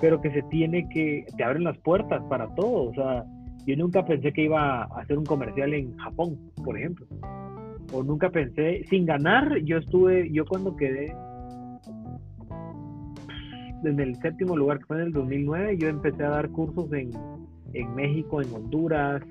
[0.00, 3.24] pero que se tiene que, te abren las puertas para todo, o sea,
[3.66, 7.06] yo nunca pensé que iba a hacer un comercial en Japón, por ejemplo.
[7.92, 11.14] O nunca pensé, sin ganar, yo estuve, yo cuando quedé
[13.84, 17.10] en el séptimo lugar, que fue en el 2009, yo empecé a dar cursos en,
[17.74, 19.22] en México, en Honduras,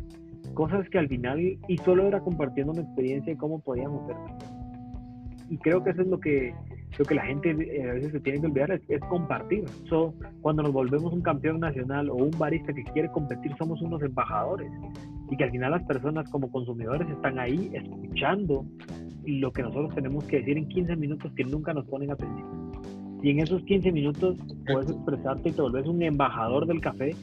[0.53, 4.15] cosas que al final, y solo era compartiendo una experiencia de cómo podíamos ser.
[5.49, 6.53] Y creo que eso es lo que,
[6.97, 9.65] lo que la gente eh, a veces se tiene que olvidar, es, compartir.
[9.89, 14.01] So, cuando nos volvemos un campeón nacional o un barista que quiere competir, somos unos
[14.01, 14.71] embajadores.
[15.31, 18.65] Y que al final las personas como consumidores están ahí escuchando
[19.25, 22.71] lo que nosotros tenemos que decir en 15 minutos que nunca nos ponen atención.
[23.23, 27.15] Y en esos 15 minutos puedes expresarte y te volvés un embajador del café.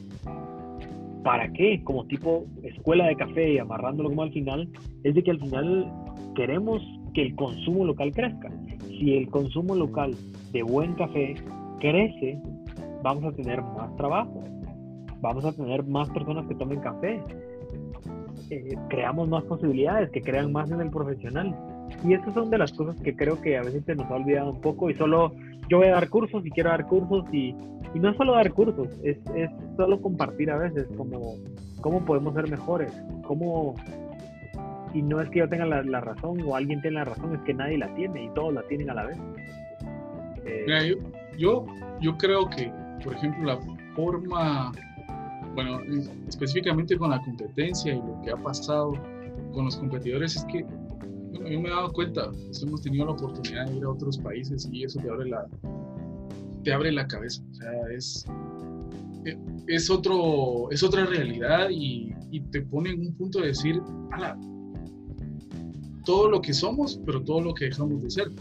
[1.23, 1.83] ¿Para qué?
[1.83, 4.69] Como tipo escuela de café y amarrándolo como al final,
[5.03, 5.91] es de que al final
[6.35, 6.81] queremos
[7.13, 8.49] que el consumo local crezca.
[8.87, 10.15] Si el consumo local
[10.51, 11.35] de buen café
[11.79, 12.41] crece,
[13.03, 14.43] vamos a tener más trabajo,
[15.21, 17.21] vamos a tener más personas que tomen café,
[18.49, 21.55] eh, creamos más posibilidades, que crean más en el profesional.
[22.03, 24.51] Y estas son de las cosas que creo que a veces se nos ha olvidado
[24.51, 25.33] un poco y solo
[25.69, 27.55] yo voy a dar cursos y quiero dar cursos y,
[27.93, 31.35] y no es solo dar cursos, es, es, solo compartir a veces como
[31.81, 32.91] cómo podemos ser mejores,
[33.23, 33.75] cómo...
[34.93, 37.53] Y no es que yo tenga la, razón o alguien tenga la razón, es que
[37.53, 39.17] nadie la tiene y todos la tienen a la vez.
[40.45, 40.95] Eh,
[41.37, 41.67] yo,
[42.01, 42.71] yo, creo que,
[43.03, 43.59] por ejemplo, la
[43.95, 44.71] forma,
[45.63, 45.81] bueno,
[46.27, 48.93] específicamente con la competencia y lo que ha pasado
[49.53, 52.31] con los competidores es que bueno, yo me he dado cuenta,
[52.61, 55.47] hemos tenido la oportunidad de ir a otros países y eso te abre la,
[56.63, 57.43] te abre la cabeza.
[57.51, 58.25] O sea, es,
[59.25, 59.37] eh,
[59.67, 63.81] es, otro, es otra realidad y, y te pone en un punto de decir,
[64.11, 64.39] ala,
[66.05, 68.31] todo lo que somos, pero todo lo que dejamos de ser.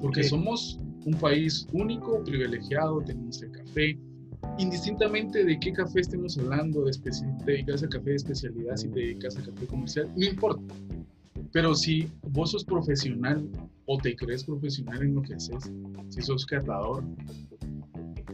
[0.00, 3.98] Porque somos un país único, privilegiado, tenemos el café,
[4.58, 7.10] indistintamente de qué café estemos hablando, de te
[7.44, 10.74] dedicas a café de especialidad, si te dedicas a café comercial, no importa.
[11.52, 13.48] Pero si vos sos profesional
[13.86, 15.70] o te crees profesional en lo que haces,
[16.08, 17.04] si sos catador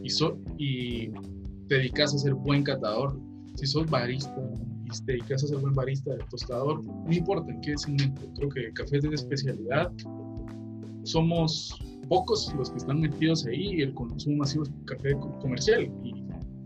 [0.03, 0.11] y,
[0.59, 1.09] y
[1.69, 3.19] te dedicas a ser buen catador,
[3.55, 4.37] si sos barista
[4.85, 8.73] y te dedicas a ser buen barista, tostador, no importa en qué segmento, creo que
[8.73, 9.93] café de especialidad
[11.03, 11.77] somos
[12.09, 15.91] pocos los que están metidos ahí y el consumo masivo es café comercial.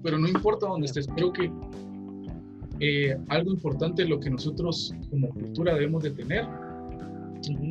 [0.03, 1.51] pero no importa dónde estés, creo que
[2.81, 6.47] eh, algo importante lo que nosotros como cultura debemos de tener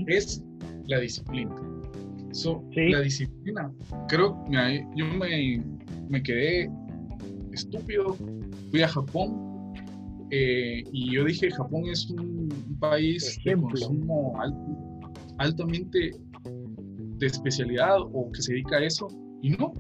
[0.08, 0.44] es
[0.88, 1.56] la disciplina.
[2.76, 3.74] La disciplina,
[4.08, 5.62] creo que yo me,
[6.10, 6.72] me, quedé
[7.52, 8.16] estúpido,
[8.70, 9.52] fui a Japón
[10.30, 12.50] eh, y yo dije Japón es un,
[12.80, 14.34] país de consumo
[15.38, 16.12] altamente
[17.22, 19.08] de especialidad o que se dedica a eso
[19.42, 19.74] y no,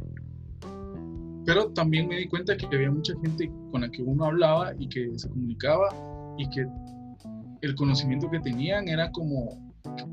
[1.45, 4.87] pero también me di cuenta que había mucha gente con la que uno hablaba y
[4.87, 5.89] que se comunicaba
[6.37, 6.65] y que
[7.61, 9.71] el conocimiento que tenían era como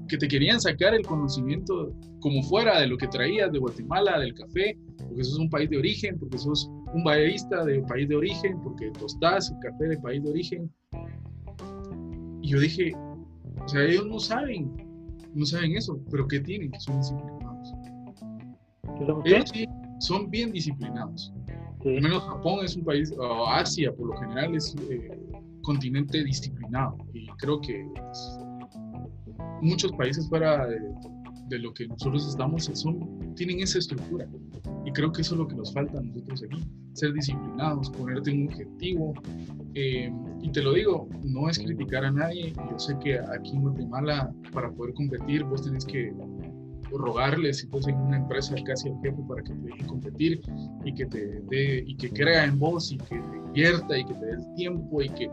[0.09, 4.33] que te querían sacar el conocimiento como fuera de lo que traías de Guatemala, del
[4.35, 8.59] café, porque sos un país de origen, porque sos un barista de país de origen,
[8.63, 10.73] porque tostás el café de país de origen.
[12.41, 12.95] Y yo dije,
[13.63, 14.73] o sea, ellos no saben,
[15.39, 16.71] no saben eso, pero ¿qué tienen?
[16.71, 17.75] Que son disciplinados.
[19.25, 19.67] Ellos sí,
[20.01, 21.33] son bien disciplinados.
[21.85, 25.11] Al menos Japón es un país, o Asia por lo general es eh,
[25.63, 27.87] continente disciplinado y creo que
[29.63, 30.79] muchos países fuera de,
[31.57, 34.29] lo que nosotros estamos son, tienen esa estructura.
[34.85, 38.33] Y creo que eso es lo que nos falta a nosotros aquí, ser disciplinados, ponerte
[38.33, 39.15] un objetivo.
[39.75, 43.63] Eh, y te lo digo, no es criticar a nadie, yo sé que aquí en
[43.63, 46.13] Guatemala para poder competir vos tenés que
[46.91, 50.41] rogarles si en una empresa casi al jefe para que te competir
[50.85, 54.15] y que te dé y que crea en vos y que te invierta y que
[54.15, 55.31] te dé el tiempo y que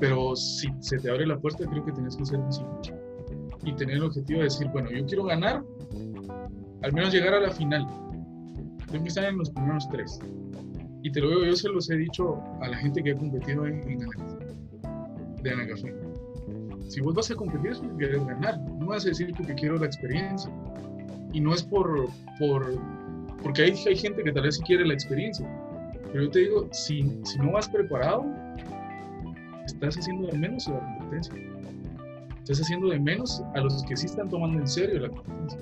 [0.00, 2.93] pero si se te abre la puerta creo que tienes que ser disciplinado
[3.64, 5.62] y tener el objetivo de decir bueno yo quiero ganar
[6.82, 7.86] al menos llegar a la final
[8.90, 10.20] tengo que estar en los primeros tres
[11.02, 13.66] y te lo digo yo se los he dicho a la gente que ha competido
[13.66, 13.98] en, en
[15.42, 15.94] de Ana Café
[16.88, 19.76] si vos vas a competir es porque quieres ganar, no vas a decir porque quiero
[19.76, 20.50] la experiencia.
[21.32, 22.08] Y no es por,
[22.38, 22.78] por
[23.42, 25.46] porque hay, hay gente que tal vez sí quiere la experiencia.
[26.12, 28.24] Pero yo te digo, si, si no vas preparado,
[29.66, 31.34] estás haciendo de menos la competencia.
[32.44, 35.58] Estás haciendo de menos a los que sí están tomando en serio la competencia.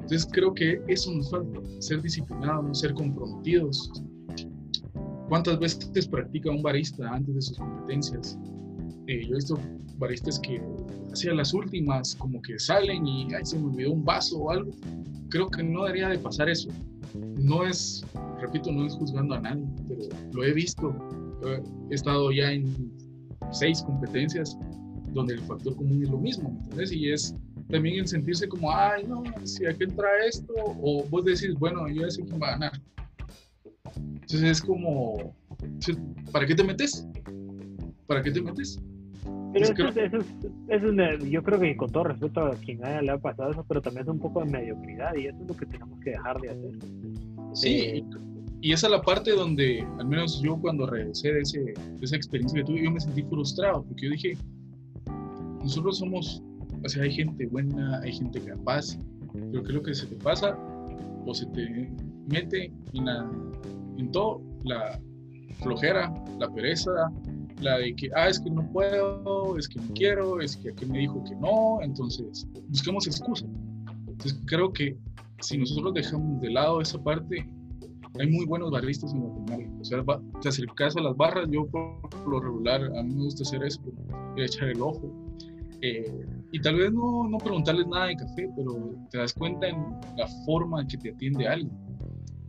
[0.00, 4.02] Entonces creo que eso nos falta, ser disciplinados, ser comprometidos.
[5.28, 8.36] ¿Cuántas veces practica un barista antes de sus competencias?
[9.06, 9.60] Eh, yo he visto
[9.98, 10.60] baristas que
[11.12, 14.72] hacia las últimas como que salen y ahí se me olvidó un vaso o algo.
[15.28, 16.68] Creo que no debería de pasar eso.
[17.14, 18.04] No es,
[18.40, 20.00] repito, no es juzgando a nadie, pero
[20.32, 20.92] lo he visto.
[21.90, 22.92] He estado ya en
[23.52, 24.58] seis competencias
[25.12, 26.92] donde el factor común es lo mismo, ¿me entiendes?
[26.92, 27.34] Y es
[27.70, 32.02] también el sentirse como, ay, no, si aquel trae esto, o vos decís, bueno, yo
[32.02, 32.72] ya sé quién va a ganar.
[33.96, 35.34] Entonces es como,
[36.32, 37.06] ¿para qué te metes?
[38.08, 38.80] ¿para qué te metes?
[39.52, 39.96] Pero eso, es,
[40.68, 43.64] eso, es, yo creo que con todo respeto a quien haya le ha pasado eso,
[43.68, 46.40] pero también es un poco de mediocridad y eso es lo que tenemos que dejar
[46.40, 46.72] de hacer.
[47.52, 48.04] Sí, eh,
[48.60, 52.16] y esa es la parte donde, al menos yo cuando regresé de, ese, de esa
[52.16, 54.38] experiencia que tuve, yo me sentí frustrado, porque yo dije,
[55.62, 56.42] nosotros somos,
[56.84, 58.98] o sea, hay gente buena, hay gente capaz,
[59.32, 60.58] pero ¿qué es lo que se te pasa?
[61.26, 61.90] O se te
[62.28, 63.30] mete en, la,
[63.96, 65.00] en todo, la
[65.60, 66.90] flojera, la pereza,
[67.60, 70.86] la de que, ah, es que no puedo, es que no quiero, es que aquí
[70.86, 73.48] me dijo que no, entonces busquemos excusas.
[74.06, 74.96] Entonces creo que
[75.40, 77.48] si nosotros dejamos de lado esa parte,
[78.18, 79.70] hay muy buenos barristas en Guatemala.
[79.80, 80.04] O sea,
[80.40, 83.80] te acercas a las barras, yo por lo regular, a mí me gusta hacer eso,
[84.36, 85.27] echar el ojo.
[85.82, 89.76] Eh, y tal vez no, no preguntarles nada de café, pero te das cuenta en
[90.16, 91.72] la forma en que te atiende alguien.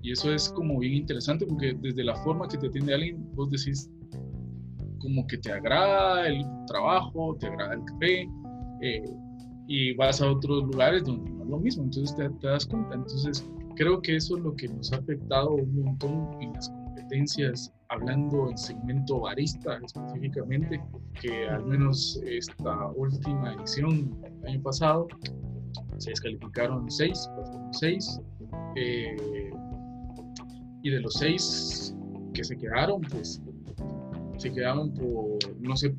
[0.01, 3.49] Y eso es como bien interesante porque desde la forma que te atiende alguien, vos
[3.49, 3.91] decís
[4.99, 8.29] como que te agrada el trabajo, te agrada el café,
[8.81, 9.03] eh,
[9.67, 12.95] y vas a otros lugares donde no es lo mismo, entonces te, te das cuenta.
[12.95, 16.69] Entonces, creo que eso es lo que nos ha afectado un montón en las
[17.89, 20.79] hablando en segmento barista específicamente,
[21.21, 25.07] que al menos esta última edición del año pasado
[25.97, 27.29] se descalificaron seis,
[27.71, 28.21] seis,
[28.75, 29.51] eh,
[30.83, 31.95] y de los seis
[32.33, 33.41] que se quedaron, pues
[34.37, 35.93] se quedaron por, no sé,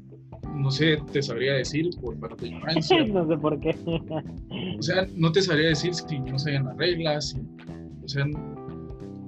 [0.55, 3.05] no sé, te sabría decir por parte de Francia.
[3.07, 3.77] no sé por qué.
[4.79, 7.37] o sea, no te sabría decir si no sabían las reglas,
[8.03, 8.25] o sea,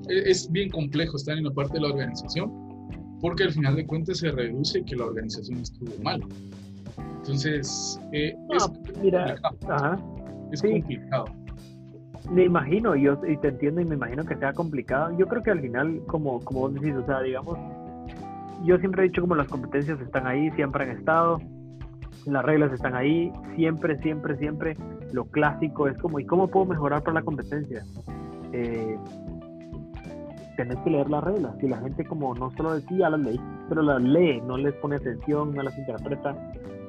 [0.09, 2.51] es bien complejo estar en la parte de la organización,
[3.21, 6.23] porque al final de cuentas se reduce que la organización estuvo mal.
[7.19, 9.37] Entonces, eh, es, mira,
[10.53, 11.25] es complicado.
[12.31, 15.17] Me imagino, yo y te entiendo y me imagino que sea complicado.
[15.19, 17.59] Yo creo que al final, como, como vos decís, o sea, digamos,
[18.65, 21.41] yo siempre he dicho como las competencias están ahí, siempre han estado,
[22.27, 24.77] las reglas están ahí, siempre, siempre, siempre.
[25.13, 27.85] Lo clásico es como, ¿y cómo puedo mejorar para la competencia?
[28.53, 28.97] Eh,
[30.57, 31.55] tenés que leer las reglas.
[31.61, 34.97] Si la gente como no solo decía las ley, pero las lee, no les pone
[34.97, 36.37] atención, no las interpreta.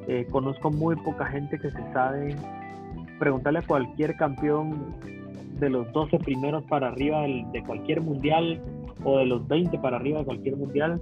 [0.07, 2.35] Eh, conozco muy poca gente que se sabe
[3.19, 4.95] preguntarle a cualquier campeón
[5.59, 8.61] de los 12 primeros para arriba de cualquier mundial
[9.03, 11.01] o de los 20 para arriba de cualquier mundial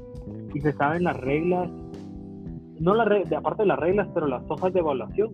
[0.54, 1.70] y se saben las reglas,
[2.80, 5.30] no la de aparte de las reglas, pero las hojas de evaluación,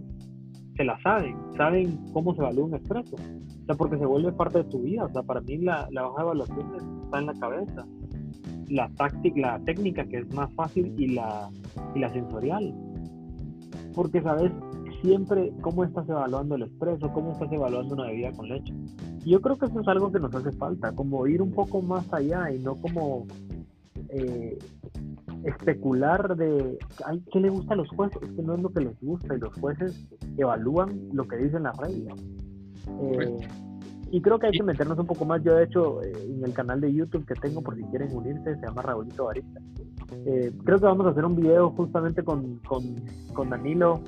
[0.76, 4.60] se las saben, saben cómo se evalúa un expreso, o sea, porque se vuelve parte
[4.60, 7.34] de tu vida, o sea, para mí la, la hoja de evaluación está en la
[7.34, 7.86] cabeza,
[8.68, 11.50] la táctica, la técnica que es más fácil y la,
[11.96, 12.76] y la sensorial,
[13.96, 14.52] porque sabes
[15.02, 18.74] siempre cómo estás evaluando el expreso, cómo estás evaluando una bebida con leche.
[19.26, 22.12] Yo creo que eso es algo que nos hace falta, como ir un poco más
[22.14, 23.26] allá y no como
[24.10, 24.58] eh,
[25.44, 28.82] especular de ay, qué le gusta a los jueces, es que no es lo que
[28.82, 32.20] les gusta y los jueces evalúan lo que dicen las reglas.
[33.02, 33.38] Eh,
[34.12, 35.44] y creo que hay que meternos un poco más.
[35.44, 38.56] Yo, de hecho, eh, en el canal de YouTube que tengo, por si quieren unirse,
[38.56, 39.60] se llama Raulito Barista.
[40.26, 42.84] Eh, creo que vamos a hacer un video justamente con, con,
[43.34, 44.02] con Danilo.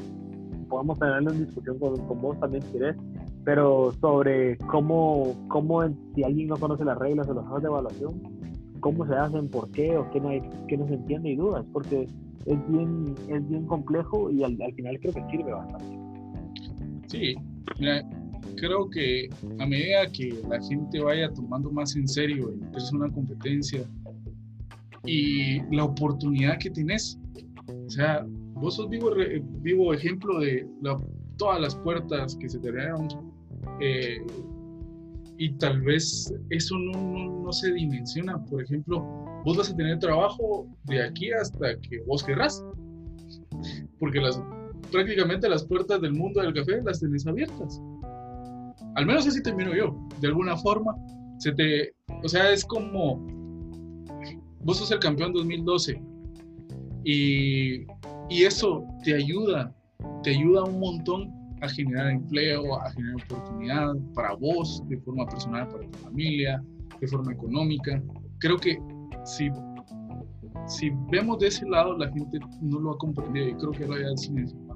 [0.70, 2.95] Podemos tener una discusión con, con, vos también, si querés,
[3.43, 5.84] pero sobre cómo, cómo,
[6.16, 8.22] si alguien no conoce las reglas o los juegos de evaluación,
[8.80, 11.66] cómo se hacen, por qué o qué no, hay, qué no se entiende y dudas,
[11.74, 12.08] porque
[12.45, 16.00] es bien, es bien complejo y al, final creo que sirve bastante.
[17.08, 17.36] Sí,
[18.55, 19.29] creo que
[19.59, 23.83] a medida que la gente vaya tomando más en serio el es una competencia
[25.05, 27.17] y la oportunidad que tienes,
[27.87, 29.11] o sea, vos sos vivo,
[29.61, 30.67] vivo ejemplo de
[31.37, 33.07] todas las puertas que se te abrieron
[33.79, 34.21] eh,
[35.37, 38.43] y tal vez eso no, no, se dimensiona.
[38.45, 38.99] Por ejemplo,
[39.45, 42.63] vos vas a tener trabajo de aquí hasta que vos querrás,
[43.99, 44.41] porque las,
[44.91, 47.81] prácticamente las puertas del mundo del café las tenés abiertas.
[49.00, 49.95] Al menos así termino yo.
[50.20, 50.93] De alguna forma,
[51.38, 53.26] se te, o sea, es como
[54.60, 56.04] vos sos el campeón 2012
[57.06, 57.86] y,
[58.30, 59.74] y eso te ayuda,
[60.22, 61.32] te ayuda un montón
[61.62, 66.62] a generar empleo, a generar oportunidad para vos, de forma personal, para tu familia,
[67.00, 68.04] de forma económica.
[68.39, 68.78] Creo que
[69.24, 69.50] si,
[70.68, 73.95] si vemos de ese lado, la gente no lo ha comprendido y creo que lo
[73.95, 74.68] mencionado.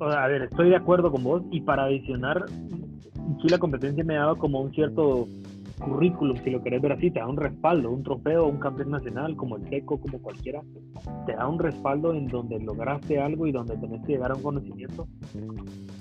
[0.00, 4.20] A ver, estoy de acuerdo con vos y para adicionar, sí la competencia me ha
[4.20, 5.26] dado como un cierto
[5.78, 9.36] currículum, si lo querés ver así, te da un respaldo, un trofeo, un campeón nacional,
[9.36, 10.62] como el SECO, como cualquiera,
[11.26, 14.42] te da un respaldo en donde lograste algo y donde tenés que llegar a un
[14.42, 15.06] conocimiento.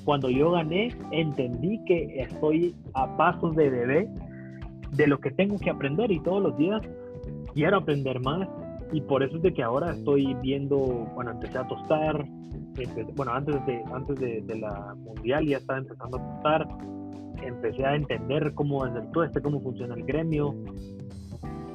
[0.06, 4.10] Cuando yo gané, entendí que estoy a pasos de bebé
[4.92, 6.82] de lo que tengo que aprender y todos los días
[7.54, 8.48] quiero aprender más
[8.92, 10.78] y por eso es de que ahora estoy viendo,
[11.16, 12.26] bueno, empecé a tostar,
[13.16, 16.68] bueno, antes de, antes de, de, la mundial ya estaba empezando a tostar,
[17.44, 20.56] empecé a entender cómo es el tueste, cómo funciona el gremio,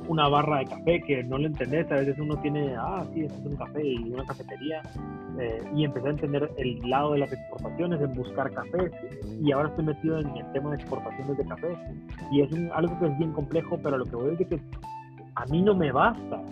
[0.09, 3.39] una barra de café que no lo entendés, a veces uno tiene, ah, sí, esto
[3.39, 4.83] es un café y una cafetería,
[5.39, 8.91] eh, y empecé a entender el lado de las exportaciones, en buscar café,
[9.41, 11.79] y ahora estoy metido en el tema de exportaciones de café,
[12.33, 14.77] y es algo que es bien complejo, pero lo que voy a decir es que
[15.37, 16.43] a mí no me basta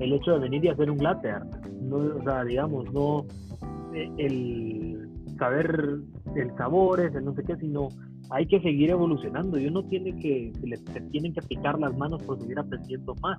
[0.00, 3.26] el hecho de venir y hacer un latte art, no, o sea, digamos, no
[3.94, 6.00] eh, el saber
[6.36, 7.88] el sabores, el no sé qué, sino
[8.30, 10.78] hay que seguir evolucionando y uno tiene que, se le
[11.10, 13.38] tienen que picar las manos por seguir aprendiendo más.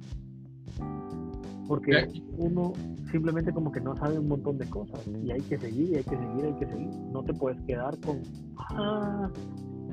[1.67, 2.73] Porque uno
[3.11, 6.03] simplemente como que no sabe un montón de cosas y hay que seguir, y hay
[6.03, 6.89] que seguir, hay que seguir.
[7.11, 8.21] No te puedes quedar con,
[8.57, 9.29] ah,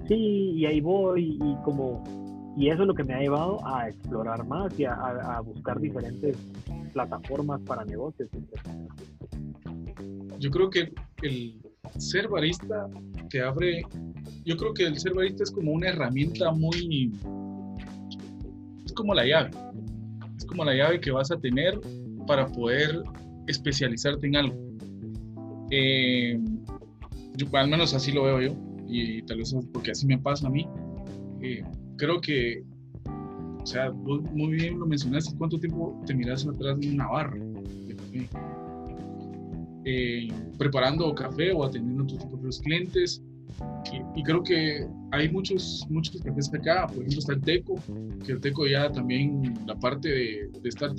[0.07, 2.05] sí, y ahí voy y como...
[2.57, 6.37] Y eso es lo que me ha llevado a explorar más y a, buscar diferentes
[6.93, 8.29] plataformas para negocios.
[10.39, 10.93] Yo creo que
[11.23, 11.61] el
[11.99, 12.89] ser barista
[13.31, 13.83] te abre
[14.45, 17.13] yo creo que el ser barista es como una herramienta muy...
[18.85, 19.51] Es como la llave.
[20.37, 21.81] Es como la llave que vas a tener
[22.27, 23.03] para poder
[23.47, 24.57] especializarte en algo.
[25.71, 26.39] Eh,
[27.37, 28.55] yo, al menos así lo veo yo,
[28.89, 30.67] y tal vez porque así me pasa a mí.
[31.41, 31.65] Eh,
[32.03, 32.65] creo que,
[33.63, 37.39] o sea, vos muy bien lo mencionaste, ¿cuánto tiempo te miras atrás de una barra
[37.39, 38.29] de café?
[39.85, 40.29] Eh,
[40.59, 43.23] preparando café o atendiendo a tus propios clientes,
[44.17, 47.75] y, creo que hay muchos, muchos cafés acá, por ejemplo está el Teco,
[48.25, 50.91] que el Teco ya también la parte de, estar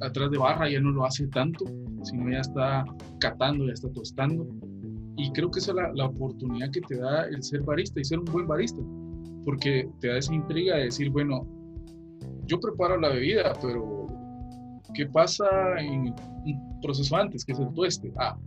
[0.00, 1.64] atrás de barra ya no lo hace tanto,
[2.02, 2.84] sino ya está
[3.20, 4.48] catando, ya está tostando.
[5.16, 8.04] Y creo que esa es la, la oportunidad que te da el ser barista y
[8.04, 8.80] ser un buen barista,
[9.48, 11.46] porque te da esa intriga de decir, bueno,
[12.44, 14.06] yo preparo la bebida, pero
[14.92, 15.46] ¿qué pasa
[15.78, 18.12] en un proceso antes, que es el tueste?
[18.18, 18.38] Ah,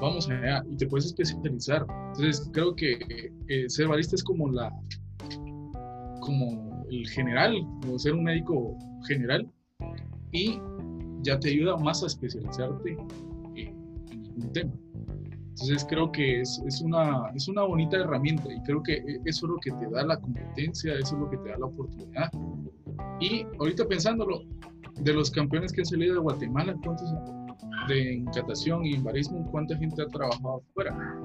[0.00, 1.86] vamos allá y te puedes especializar.
[2.08, 2.98] Entonces creo que
[3.46, 4.76] eh, ser barista es como la,
[6.22, 9.48] como el general, como ser un médico general
[10.32, 10.58] y
[11.22, 12.96] ya te ayuda más a especializarte
[13.54, 13.76] en,
[14.42, 14.72] un tema.
[15.60, 19.46] Entonces creo que es, es, una, es una bonita herramienta y creo que e, eso
[19.46, 22.30] es lo que te da la competencia, eso es lo que te da la oportunidad.
[23.20, 24.42] Y ahorita pensándolo,
[25.00, 27.12] de los campeones que han salido de Guatemala, ¿cuántos
[27.88, 31.20] de encatación y barismo, ¿cuánta gente ha trabajado afuera?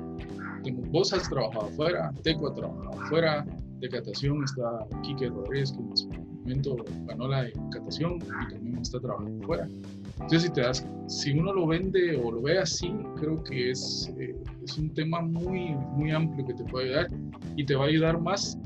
[0.92, 3.46] Vos has trabajado afuera, Teco ha trabajado afuera,
[3.80, 6.76] de catación está Quique Rodríguez, que en su momento
[7.06, 9.68] ganó la encatación y también está trabajando afuera.
[10.14, 14.14] Entonces, si, te das, si uno lo vende o lo ve así, creo que es,
[14.18, 17.08] eh, es un tema muy, muy amplio que te puede ayudar
[17.56, 18.58] y te va a ayudar más,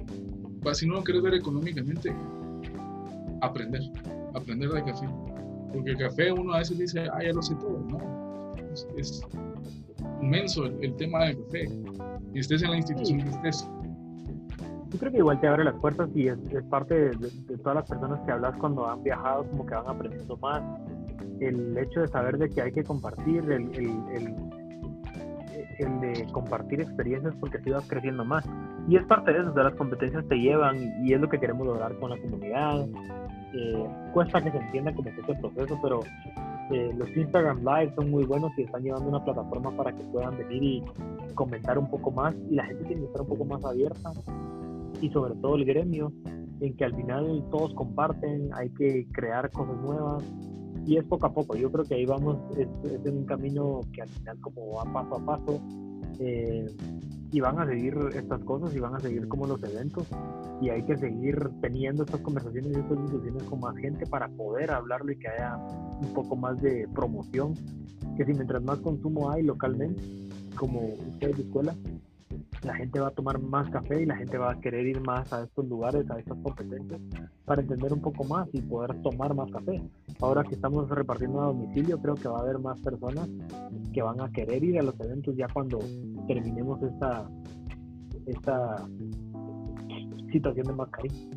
[0.73, 2.13] si no lo quieres ver económicamente,
[3.41, 3.81] aprender,
[4.33, 5.07] aprender de café.
[5.73, 8.53] Porque el café uno a veces dice, ah, ya lo sé todo, ¿no?
[8.97, 9.21] Es,
[10.21, 11.69] inmenso el, tema del café.
[12.33, 13.69] Y estés en la institución que estés.
[14.89, 16.37] Yo creo que igual te abre las puertas y es,
[16.69, 20.63] parte de, todas las personas que hablas cuando han viajado, como que van aprendiendo más.
[21.39, 24.35] El hecho de saber de que hay que compartir, el, el,
[25.79, 28.45] el de compartir experiencias porque así vas creciendo más.
[28.88, 31.67] Y es parte de eso, de las competencias te llevan y es lo que queremos
[31.67, 32.88] lograr con la comunidad,
[34.13, 36.01] cuesta que se entienda cómo es este proceso, pero
[36.71, 40.38] eh, los Instagram Live son muy buenos y están llevando una plataforma para que puedan
[40.38, 40.83] venir y
[41.33, 44.11] comentar un poco más y la gente tiene que estar un poco más abierta
[45.01, 46.11] y sobre todo el gremio
[46.59, 50.23] en que al final todos comparten, hay que crear cosas nuevas
[50.85, 52.67] y es poco a poco, yo creo que ahí vamos, es,
[53.05, 55.61] en un camino que al final como va paso a paso
[56.19, 56.65] eh,
[57.31, 60.07] y van a seguir estas cosas y van a seguir como los eventos
[60.61, 64.71] y hay que seguir teniendo estas conversaciones y estas discusiones con más gente para poder
[64.71, 67.53] hablarlo y que haya un poco más de promoción,
[68.15, 70.01] que si mientras más consumo hay localmente,
[70.55, 70.79] como
[71.09, 71.75] ustedes de escuela,
[72.63, 75.32] la gente va a tomar más café y la gente va a querer ir más
[75.32, 76.99] a estos lugares, a estas competencias,
[77.45, 79.82] para entender un poco más y poder tomar más café.
[80.19, 83.30] Ahora que estamos repartiendo a domicilio, creo que va a haber más personas
[83.93, 85.80] que van a querer ir a los eventos ya cuando
[86.28, 87.30] terminemos esta,
[88.25, 88.88] esta
[90.32, 91.30] situación de mascarilla.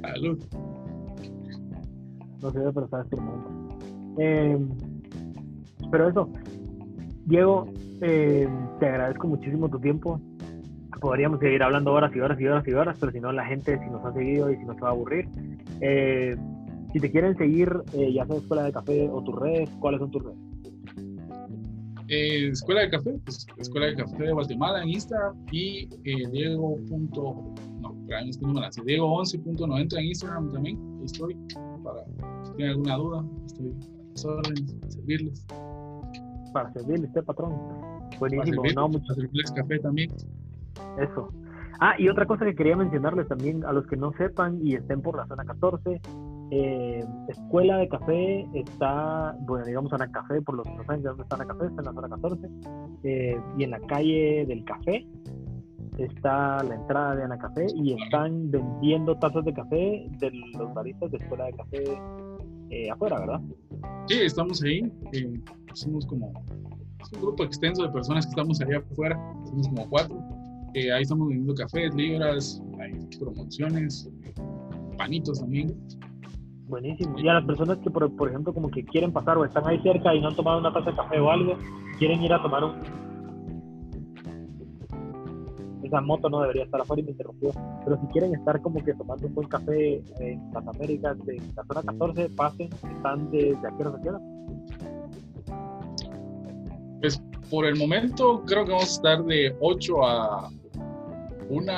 [0.00, 0.42] Salud.
[2.40, 3.06] No sé, pero sabes
[4.18, 4.58] eh,
[5.90, 6.28] pero eso,
[7.26, 7.68] Diego,
[8.00, 8.48] eh,
[8.78, 10.20] te agradezco muchísimo tu tiempo.
[11.00, 13.78] Podríamos seguir hablando horas y horas y horas y horas, pero si no, la gente,
[13.78, 15.28] si nos ha seguido y si nos va a aburrir.
[15.80, 16.36] Eh,
[16.92, 20.10] si te quieren seguir, eh, ya sea Escuela de Café o tus redes, ¿cuáles son
[20.10, 20.38] tus redes?
[22.08, 26.76] Eh, Escuela de Café, pues, Escuela de Café de Guatemala en Instagram y eh, Diego.
[26.90, 27.94] no,
[28.84, 31.36] Diego 11.90 en Instagram también, estoy
[31.84, 32.04] para
[32.44, 33.72] si tienen alguna duda, estoy
[34.14, 35.46] a servirles.
[36.52, 37.52] Para servirle usted, patrón.
[38.18, 38.62] Buenísimo.
[38.62, 39.14] servirles, No, mucho-
[39.54, 40.10] café también.
[40.98, 41.32] Eso.
[41.82, 45.00] Ah, y otra cosa que quería mencionarles también a los que no sepan y estén
[45.00, 46.00] por la zona 14,
[46.50, 51.08] eh, Escuela de Café está, bueno, digamos Ana Café, por los que no saben de
[51.08, 52.48] dónde está Ana Café, está en la zona 14,
[53.04, 55.06] eh, y en la calle del café
[55.98, 61.10] está la entrada de Ana Café y están vendiendo tazas de café de los baristas
[61.10, 61.84] de Escuela de Café
[62.70, 63.40] eh, afuera, ¿verdad?
[64.06, 64.80] Sí, estamos ahí.
[65.74, 66.32] Somos como
[67.12, 69.18] un grupo extenso de personas que estamos allá afuera.
[69.46, 70.16] Somos como cuatro.
[70.74, 74.08] eh, ahí estamos vendiendo cafés, libras, hay promociones,
[74.96, 75.76] panitos también.
[76.68, 77.18] Buenísimo.
[77.18, 79.80] Y a las personas que, por, por ejemplo, como que quieren pasar o están ahí
[79.82, 81.56] cerca y no han tomado una taza de café o algo,
[81.98, 82.72] quieren ir a tomar un...
[85.82, 87.50] Esa moto no debería estar afuera y me interrumpió.
[87.84, 91.64] Pero si quieren estar como que tomando un buen café en las Américas, de la
[91.64, 94.20] zona 14, pasen, están de, de a la queda.
[97.00, 97.20] Pues
[97.50, 100.50] por el momento creo que vamos a estar de 8 a
[101.48, 101.72] 1,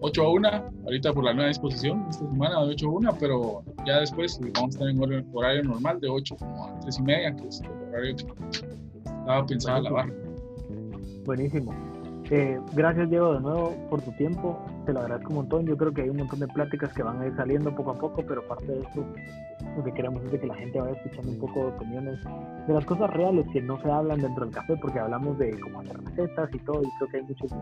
[0.00, 0.48] 8 a 1,
[0.84, 4.76] ahorita por la nueva disposición, esta semana de 8 a 1, pero ya después vamos
[4.76, 7.60] a estar en hor- horario normal de 8 como a 3 y media, que es
[7.60, 8.24] el horario que
[9.04, 10.12] estaba pensada la barra.
[11.24, 11.72] Buenísimo.
[12.30, 15.64] Eh, gracias Diego de nuevo por tu tiempo, te lo agradezco un montón.
[15.66, 17.98] Yo creo que hay un montón de pláticas que van a ir saliendo poco a
[17.98, 19.04] poco, pero parte de eso
[19.76, 22.18] lo que queremos es de que la gente vaya escuchando un poco de opiniones
[22.66, 25.80] de las cosas reales que no se hablan dentro del café, porque hablamos de cómo
[25.80, 27.52] hacer recetas y todo, y creo que hay muchos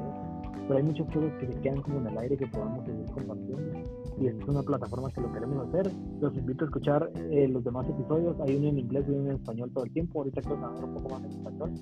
[0.67, 3.79] pero hay muchas cosas que se quedan como en el aire que podamos seguir compartiendo.
[4.19, 5.93] Y esta es una plataforma que lo queremos hacer.
[6.21, 8.41] Los invito a escuchar eh, los demás episodios.
[8.41, 10.21] Hay uno en inglés y uno en español todo el tiempo.
[10.21, 11.73] Ahorita creo que un poco más en español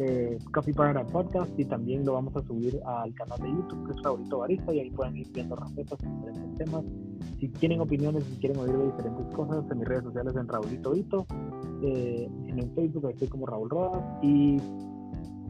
[0.00, 3.92] eh, Coffee Paradise Podcast y también lo vamos a subir al canal de YouTube que
[3.92, 6.84] es Favorito Barista y ahí pueden ir viendo recetas en diferentes temas.
[7.38, 10.92] Si tienen opiniones, si quieren oír de diferentes cosas, en mis redes sociales en Raulito
[10.92, 11.26] Vito,
[11.82, 14.56] eh, en Facebook estoy como Raúl Rodas y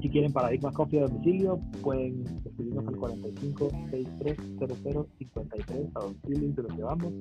[0.00, 6.48] si quieren Paradigma Coffee a domicilio, pueden escribirnos al 45 63 00 53 a domicilio
[6.48, 7.12] y se los llevamos.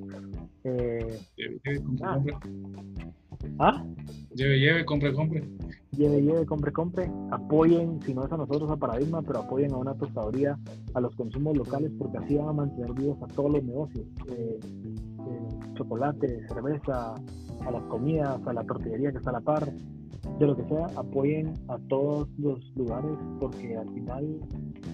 [0.63, 2.13] Eh, Lleve, lleve, compre, Ah.
[2.15, 2.33] compre.
[3.59, 3.85] ¿Ah?
[4.35, 5.43] Lleve, lleve, compre, compre.
[5.91, 9.77] lleve, lleve, compre, compre, apoyen, si no es a nosotros, a Paradigma, pero apoyen a
[9.77, 10.57] una tostadoría,
[10.93, 14.59] a los consumos locales, porque así van a mantener vivos a todos los negocios, eh,
[14.61, 17.15] eh, chocolate, cerveza,
[17.65, 19.69] a las comidas, a la tortillería que está a la par,
[20.39, 24.39] de lo que sea, apoyen a todos los lugares, porque al final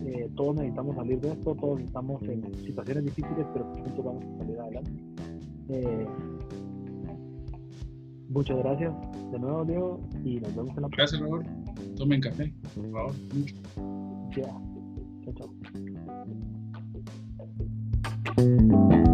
[0.05, 4.37] eh, todos necesitamos salir de esto, todos estamos en situaciones difíciles, pero juntos vamos a
[4.39, 4.91] salir adelante.
[5.69, 6.07] Eh,
[8.29, 8.93] muchas gracias
[9.31, 11.43] de nuevo, Diego, y nos vemos en la Gracias, Raúl.
[11.97, 13.13] Tomen café, por favor.
[14.33, 14.61] Próxima.
[15.23, 15.33] Chao,
[18.37, 19.04] chao.